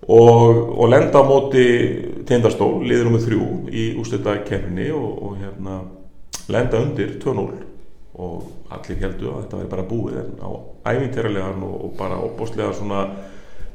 og, 0.07 0.61
og 0.77 0.91
lenda 0.91 1.21
á 1.21 1.23
móti 1.25 1.65
tindastól, 2.29 2.79
liður 2.85 3.11
um 3.11 3.19
þrjú 3.21 3.49
í 3.73 3.89
ústætta 4.01 4.37
kemni 4.47 4.91
og, 4.93 5.09
og 5.25 5.35
hérna 5.41 5.81
lenda 6.51 6.81
undir 6.81 7.17
2-0 7.21 7.70
og 8.21 8.73
allir 8.75 8.99
heldur 9.01 9.31
að 9.33 9.43
þetta 9.43 9.59
væri 9.61 9.71
bara 9.73 9.87
búið 9.89 10.17
en 10.21 10.31
á 10.41 10.49
ævintýralegan 10.93 11.63
og, 11.67 11.75
og 11.85 11.93
bara 11.99 12.19
opbóstlega 12.21 12.73
svona 12.77 13.01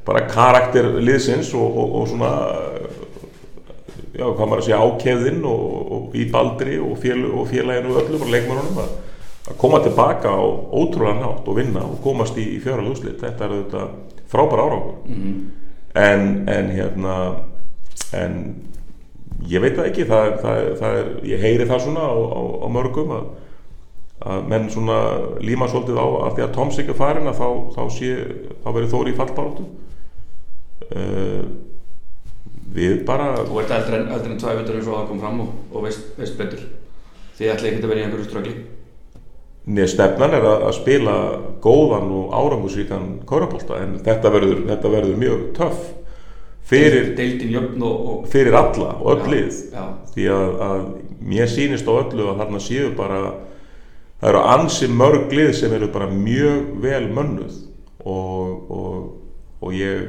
bara 0.07 0.23
karakter 0.31 0.87
liðsins 1.03 1.49
og, 1.57 1.67
og, 1.83 1.95
og 2.01 2.07
svona 2.13 2.31
já, 4.17 4.23
hvað 4.25 4.45
maður 4.47 4.61
að 4.61 4.67
segja 4.67 4.79
ákefðinn 4.85 5.43
og, 5.49 6.15
í 6.15 6.25
baldri 6.31 6.77
og, 6.81 6.95
fél, 7.01 7.25
og 7.27 7.49
félaginu 7.51 7.93
og 7.93 7.99
öllum 8.03 8.23
og 8.25 8.31
leikmörunum 8.33 8.79
að, 8.83 8.93
að 9.51 9.59
koma 9.61 9.81
tilbaka 9.83 10.31
á 10.31 10.43
ótrúlega 10.43 11.19
nátt 11.21 11.47
og 11.51 11.59
vinna 11.59 11.83
og 11.85 11.99
komast 12.05 12.39
í, 12.39 12.45
í 12.55 12.61
fjöral 12.63 12.87
úslit 12.91 13.19
þetta 13.23 13.45
er 13.47 13.55
auðvitað 13.57 14.23
frábær 14.31 14.63
árangur 14.65 14.95
Mm. 15.07 15.35
en, 15.95 16.23
en 16.51 16.71
hérna 16.75 17.13
en 18.13 18.33
ég 19.47 19.61
veit 19.63 19.75
það 19.77 19.87
ekki 19.89 20.05
það, 20.09 20.31
það, 20.41 20.57
það 20.79 20.97
er, 20.99 21.07
ég 21.31 21.43
heyri 21.45 21.67
það 21.69 21.83
svona 21.85 22.03
á, 22.09 22.15
á, 22.15 22.41
á 22.63 22.67
mörgum 22.73 23.13
að, 23.15 23.29
að 24.25 24.47
menn 24.49 24.69
svona 24.73 24.97
líma 25.45 25.67
svolítið 25.69 25.99
á 26.01 26.07
að 26.25 26.31
því 26.37 26.45
að 26.45 26.53
Toms 26.55 26.79
ekki 26.81 26.95
farin 26.97 27.29
að 27.29 27.37
þá, 27.37 27.49
þá, 27.75 27.81
þá 28.63 28.69
verður 28.71 28.89
Þóri 28.93 29.13
í 29.13 29.17
fallbaróttu 29.17 29.65
uh, 30.87 31.43
við 32.77 33.03
bara 33.07 33.29
Þú 33.43 33.61
ert 33.61 33.75
eldri 33.77 33.99
en, 34.01 34.39
tvæ 34.41 34.55
vitur 34.57 34.79
eins 34.79 34.89
og 34.89 34.97
það 34.97 35.05
kom 35.11 35.21
fram 35.21 35.43
og, 35.45 35.53
og 35.71 35.85
veist, 35.85 36.09
veist 36.17 36.39
betur. 36.39 36.65
Þið 37.37 37.53
ætla 37.53 37.69
ekki 37.69 37.83
að 37.83 37.91
vera 37.91 38.01
í 38.01 38.07
einhverju 38.07 38.27
ströggli. 38.27 38.55
neð 39.67 39.89
stefnan 39.91 40.33
er 40.33 40.45
að, 40.47 40.65
að 40.69 40.75
spila 40.77 41.13
góðan 41.61 42.11
og 42.17 42.33
árangusvíkan 42.33 43.07
kórabólta 43.27 43.81
en 43.83 43.97
þetta 44.05 44.31
verður, 44.31 44.61
þetta 44.69 44.91
verður 44.93 45.17
mjög 45.19 45.41
töff 45.57 45.81
fyrir, 46.67 47.11
Deildin 47.17 47.51
jöfn 47.51 47.83
og... 47.83 48.05
og 48.11 48.29
fyrir 48.31 48.55
alla 48.55 48.93
og 49.01 49.11
öll 49.13 49.33
lið 49.33 49.59
því 50.13 50.29
að, 50.31 50.55
að 50.69 50.87
mér 51.19 51.51
sýnist 51.51 51.87
á 51.87 51.93
öllu 51.99 52.29
að 52.31 52.41
þarna 52.41 52.63
séu 52.63 52.93
bara 52.95 53.19
það 54.21 54.31
eru 54.31 54.43
ansi 54.55 54.89
mörg 54.89 55.33
lið 55.33 55.53
sem 55.59 55.73
eru 55.77 55.91
bara 55.93 56.09
mjög 56.11 56.73
vel 56.83 57.05
mönnuð 57.13 57.59
og, 58.07 58.71
og, 58.71 58.97
og 59.61 59.77
ég, 59.77 60.07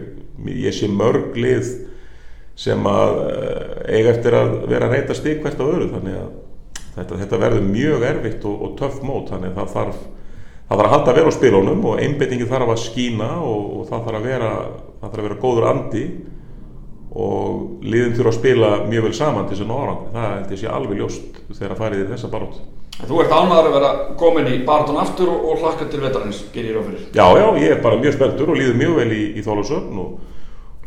ég 0.54 0.74
sé 0.74 0.88
mörg 0.90 1.36
lið 1.36 1.74
sem 2.58 2.86
að 2.90 3.18
eh, 3.28 3.98
eiga 3.98 4.12
eftir 4.14 4.34
að 4.34 4.54
vera 4.70 4.88
að 4.88 4.94
reyta 4.96 5.16
stig 5.16 5.42
hvert 5.42 5.60
á 5.62 5.66
öru 5.66 5.90
þannig 5.92 6.16
að 6.18 6.30
þetta, 6.96 7.18
þetta 7.22 7.42
verður 7.44 7.68
mjög 7.68 8.06
erfitt 8.08 8.46
og, 8.48 8.64
og 8.64 8.72
töff 8.78 9.02
mót. 9.06 9.28
Þannig 9.32 9.52
að 9.52 9.60
það 9.60 9.74
þarf 9.76 10.00
það 10.68 10.72
þarf 10.72 10.88
að 10.88 10.94
halda 10.94 11.12
að 11.12 11.20
vera 11.20 11.30
á 11.30 11.38
spilunum 11.38 11.86
og 11.88 12.02
einbeitingi 12.02 12.48
þarf 12.48 12.72
að 12.74 12.82
skína 12.82 13.28
og, 13.40 13.86
það 13.88 14.08
þarf 14.08 14.18
að 14.18 14.26
vera 14.32 14.50
þarf 14.98 15.14
að 15.14 15.28
vera 15.28 15.38
góður 15.44 15.68
andi 15.70 16.02
og 17.18 17.86
liðin 17.86 18.16
þurfa 18.18 18.34
að 18.34 18.40
spila 18.40 18.72
mjög 18.88 19.06
vel 19.06 19.14
saman 19.16 19.46
til 19.46 19.56
þess 19.56 19.64
að 19.64 19.70
ná 19.70 19.78
árangri. 19.78 20.10
Það 20.18 20.52
ég 20.56 20.60
sé 20.60 20.74
alveg 20.74 21.00
ljóst 21.00 21.40
þegar 21.54 21.76
að 21.76 21.82
farið 21.84 22.04
í 22.04 22.10
þessa 22.10 22.32
barótt 22.34 22.60
Þú 22.98 23.20
ert 23.22 23.30
ánæður 23.30 23.68
að 23.68 23.74
vera 23.76 23.90
komin 24.18 24.48
í 24.50 24.56
Barton 24.66 24.96
aftur 24.98 25.28
og, 25.30 25.44
og 25.52 25.60
hlakka 25.62 25.86
til 25.92 26.00
vetarins, 26.02 26.40
gerir 26.54 26.72
ég 26.72 26.78
ráð 26.80 26.88
fyrir. 26.88 27.04
Já, 27.14 27.26
já, 27.38 27.46
ég 27.62 27.76
er 27.76 27.82
bara 27.84 28.00
mjög 28.00 28.16
spenntur 28.16 28.50
og 28.50 28.58
líður 28.58 28.80
mjög 28.80 28.96
vel 28.98 29.12
í, 29.14 29.20
í 29.38 29.44
Þólasöfn 29.46 30.00
og, 30.02 30.16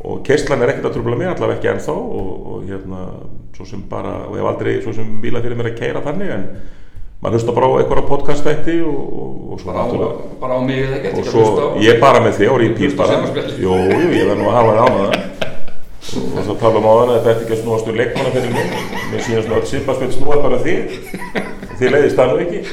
og 0.04 0.20
keislan 0.28 0.62
er 0.66 0.74
ekkert 0.74 0.90
að 0.90 0.98
trubla 0.98 1.16
mig 1.22 1.30
allavega 1.32 1.60
ekki 1.62 1.72
ennþá 1.72 1.96
og, 1.96 2.28
og 2.52 2.68
hérna, 2.68 3.06
svo 3.56 3.68
sem 3.70 3.86
bara, 3.90 4.18
og 4.28 4.36
ég 4.36 4.44
hef 4.44 4.50
aldrei 4.52 4.76
svo 4.84 4.94
sem 4.98 5.08
bíla 5.24 5.42
fyrir 5.46 5.56
mér 5.62 5.72
að 5.72 5.80
keira 5.80 6.04
þannig 6.04 6.34
en 6.36 6.46
maður 7.22 7.38
hlusta 7.38 7.54
bara 7.56 7.70
á 7.70 7.74
einhverja 7.80 8.06
podcastvætti 8.10 8.76
og, 8.82 9.00
og, 9.24 9.32
og 9.56 9.62
svo 9.62 9.72
Bara 9.72 9.88
á, 9.88 10.12
bara 10.42 10.58
á 10.58 10.62
mig 10.68 10.84
eða 10.84 11.12
og 11.16 11.28
svo 11.30 11.46
að 11.46 11.48
hlusta 11.48 11.68
á- 11.70 11.80
ég 11.86 11.94
er 11.96 12.00
bara 12.02 12.24
með 12.26 12.40
þig 12.42 12.52
og 12.52 12.64
ég 12.66 12.76
pýr 12.82 12.96
bara. 12.98 13.20
jú, 13.62 13.78
jú, 13.94 14.08
ég 14.18 14.26
verð 14.32 14.42
nú 14.42 14.50
að 14.52 14.58
hafa 14.60 14.76
það 14.76 14.84
á 14.84 14.90
það 15.00 15.40
og 16.12 16.44
svo 16.48 16.56
tala 16.60 16.82
um 16.82 16.88
á 16.90 16.94
þann 16.98 17.12
að 17.14 17.18
þetta 17.22 17.32
er 17.32 17.42
ekki 17.46 17.56
að 17.56 17.62
snúast 17.62 17.88
úr 17.92 18.00
leikmanna 18.02 18.32
fyrir 18.34 18.56
mig 18.58 18.68
mér 19.14 19.22
sínast 19.30 19.54
að 19.54 19.68
Sipaspil 19.70 20.10
snúa 20.18 20.42
bara 20.44 20.58
þig. 20.66 20.98
og 21.38 21.61
þið 21.82 21.94
leiðist 21.98 22.22
það 22.22 22.32
nú 22.32 22.46
ekki 22.46 22.64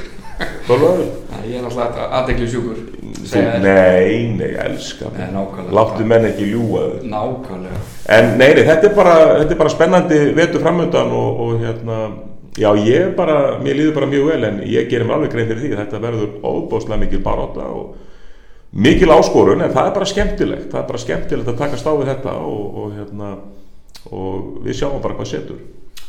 Ég 1.49 1.57
er 1.59 1.65
náttúrulega 1.65 2.05
aðdegli 2.15 2.47
sjúkur. 2.47 2.77
Nei, 3.65 4.29
nei, 4.37 4.51
elska 4.63 5.09
Nei, 5.17 5.31
nákvæmlega. 5.33 5.73
Láttu 5.75 6.05
menn 6.07 6.27
ekki 6.29 6.47
ljúga 6.53 6.83
þau 6.85 7.09
Nákvæmlega. 7.11 7.81
En 8.15 8.29
nei, 8.39 8.53
nei, 8.55 8.65
þetta 8.69 8.91
er 8.91 8.95
bara, 8.97 9.15
þetta 9.41 9.57
er 9.57 9.61
bara 9.63 9.73
spennandi 9.73 10.19
vetur 10.37 10.63
framöndan 10.63 11.15
og, 11.17 11.41
og 11.45 11.65
hérna 11.65 11.99
Já, 12.59 12.73
ég 12.83 13.15
bara, 13.15 13.59
mér 13.63 13.77
líður 13.79 13.97
bara 14.01 14.11
mjög 14.11 14.31
vel 14.33 14.47
en 14.49 14.61
ég 14.67 14.89
gerir 14.91 15.07
mér 15.07 15.19
alveg 15.19 15.35
grein 15.35 15.47
fyrir 15.47 15.61
því 15.63 15.77
þetta 15.79 16.01
verður 16.03 16.31
óbóðslega 16.43 17.03
mikil 17.05 17.21
baróta 17.23 17.67
og 17.71 17.93
mikil 18.73 19.13
áskorun 19.15 19.63
en 19.63 19.75
það 19.75 19.91
er 19.91 19.95
bara 19.95 20.09
skemmtilegt 20.11 20.67
það 20.73 20.81
er 20.81 20.89
bara 20.89 21.03
skemmtilegt 21.05 21.53
að 21.53 21.61
taka 21.61 21.79
stáfið 21.79 22.11
þetta 22.11 22.35
og, 22.43 22.81
og 22.83 22.97
hérna 22.97 23.31
og 24.11 24.49
við 24.65 24.81
sjáum 24.81 24.99
bara 25.05 25.15
hvað 25.21 25.31
setur 25.31 25.61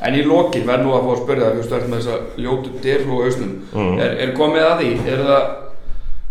En 0.07 0.15
í 0.15 0.21
lokin 0.23 0.67
verð 0.67 0.85
nú 0.85 0.93
að 0.95 1.07
fá 1.07 1.09
að 1.13 1.23
spyrja 1.23 1.47
það, 1.47 1.57
þú 1.57 1.65
stört 1.67 1.89
með 1.91 2.03
þessa 2.03 2.43
ljótu 2.43 2.75
derflu 2.83 3.17
og 3.17 3.25
ausnum. 3.27 3.55
Mm. 3.73 3.97
Er, 3.99 4.13
er 4.23 4.35
komið 4.37 4.67
að 4.67 4.75
því? 4.79 4.91
Er 5.11 5.23
það, 5.27 5.49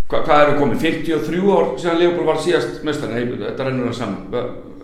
hva, 0.09 0.23
hvað 0.23 0.45
eru 0.45 0.55
komið? 0.63 0.87
53 0.87 1.43
ár 1.53 1.69
síðan 1.83 2.01
Leopold 2.03 2.31
var 2.31 2.41
síðast 2.47 2.81
mestar? 2.89 3.13
Nei, 3.13 3.27
þetta 3.43 3.69
rennur 3.69 3.91
það 3.91 3.99
saman. 3.99 4.39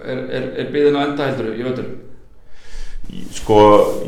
Er, 0.04 0.20
er, 0.20 0.50
er 0.60 0.68
byðin 0.74 1.00
á 1.00 1.04
enda 1.06 1.30
heldur 1.30 1.54
í 1.54 1.64
vötur? 1.64 1.88
Sko, 3.38 3.58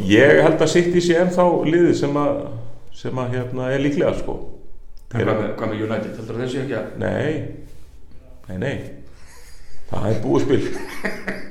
ég 0.08 0.42
held 0.44 0.60
að 0.60 0.72
City 0.72 1.00
sé 1.04 1.16
ennþá 1.22 1.48
liðið 1.64 1.96
sem 2.02 2.20
að 2.20 2.36
sem 2.96 3.18
að 3.20 3.34
hérna 3.36 3.72
er 3.72 3.82
líklega 3.84 4.14
sko 4.16 4.36
Hvað 5.12 5.28
með, 5.28 5.82
United? 5.84 6.14
Heldur 6.18 6.38
þessi 6.40 6.62
ekki 6.64 6.76
að... 6.76 6.86
Nei, 7.00 7.34
nei, 8.48 8.56
nei 8.58 8.76
Það 9.90 10.08
er 10.10 10.22
búið 10.24 10.46
spil 10.46 10.62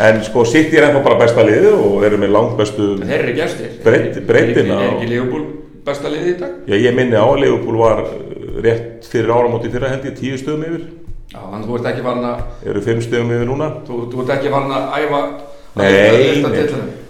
En 0.00 0.22
sko 0.24 0.44
City 0.48 0.78
er 0.78 0.88
ennþá 0.88 1.02
bara 1.04 1.18
besta 1.20 1.44
liðið 1.44 1.74
og 1.76 2.04
eru 2.08 2.20
með 2.20 2.32
langt 2.32 2.56
bestu 2.56 2.94
breiddina 3.04 4.78
Er, 4.80 4.94
ekki 4.94 5.10
Leopold 5.10 5.50
besta 5.84 6.12
liðið 6.12 6.30
í 6.30 6.38
dag? 6.40 6.56
Já, 6.70 6.76
ég 6.86 6.96
minni 6.96 7.20
á 7.20 7.26
að 7.26 7.42
Leopold 7.44 7.80
var 7.80 8.02
uh, 8.06 8.56
rétt 8.64 9.08
fyrir 9.10 9.32
áramóti 9.34 9.72
fyrra 9.72 9.92
held 9.92 10.08
ég 10.08 10.16
tíu 10.16 10.40
stöðum 10.40 10.66
yfir. 10.70 10.88
Já, 11.30 11.38
þannig 11.44 11.68
þú 11.68 11.78
ert 11.78 11.88
ekki 11.92 12.04
farin 12.06 12.28
að... 12.30 12.42
eru 12.72 12.84
fimm 12.88 13.04
stöðum 13.04 13.34
yfir 13.36 13.50
núna? 13.50 13.70
Þú, 13.86 14.00
þú 14.12 14.24
ert 14.24 14.34
ekki 14.38 14.54
farin 14.54 14.76
að 14.78 14.98
æfa... 14.98 15.20
að 15.20 15.48
Nei, 15.70 15.86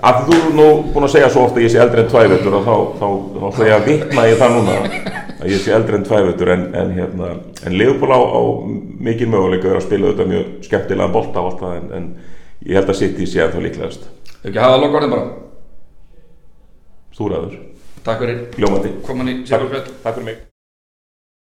að 0.04 0.18
þú 0.26 0.34
er 0.36 0.50
nú 0.52 0.66
búin 0.92 1.06
að 1.06 1.12
segja 1.14 1.30
svo 1.32 1.46
ofta 1.46 1.56
að 1.56 1.64
ég 1.64 1.70
sé 1.72 1.78
eldri 1.80 2.02
en 2.02 2.10
tvævetur 2.12 2.56
og 2.58 2.66
þá, 2.66 3.06
ætla 3.48 3.68
ég 3.70 3.76
að 3.78 3.86
vitna 3.86 4.26
í 4.28 4.34
það 4.36 4.52
núna 4.58 4.74
að 5.40 5.46
ég 5.48 5.62
sé 5.62 5.72
eldri 5.72 5.96
en 5.96 6.04
tvævetur 6.04 6.52
en, 6.52 6.66
en, 6.76 6.90
hérna, 6.98 7.30
en 7.64 7.78
Leopold 7.80 8.12
á, 8.12 8.20
á 8.20 8.42
mikil 9.08 9.30
möguleika 9.32 9.70
er 9.70 9.78
að 9.78 9.86
spila 9.86 10.10
þetta 10.12 10.28
mjög 10.34 10.50
skemmtilega 10.68 11.14
bolta 11.14 11.40
á 11.40 11.44
alltaf 11.46 11.78
en, 11.78 11.88
en 11.96 12.10
ég 12.66 12.76
held 12.78 12.92
að 12.92 13.00
City 13.02 13.26
sé 13.26 13.42
að 13.44 13.56
það 13.56 13.66
líklegast 13.68 14.08
Ekki 14.40 14.56
hafa 14.56 14.78
lokkordin 14.80 15.10
bara. 15.12 15.26
Þú 17.16 17.26
ræður, 17.32 17.58
Takk 18.06 18.22
fyrir. 18.22 18.38
Ljómandi. 18.56 18.94
Komin 19.04 19.28
í 19.28 19.34
Takk, 19.44 19.90
takk 20.00 20.14
fyrir 20.16 20.30
mig 20.30 20.49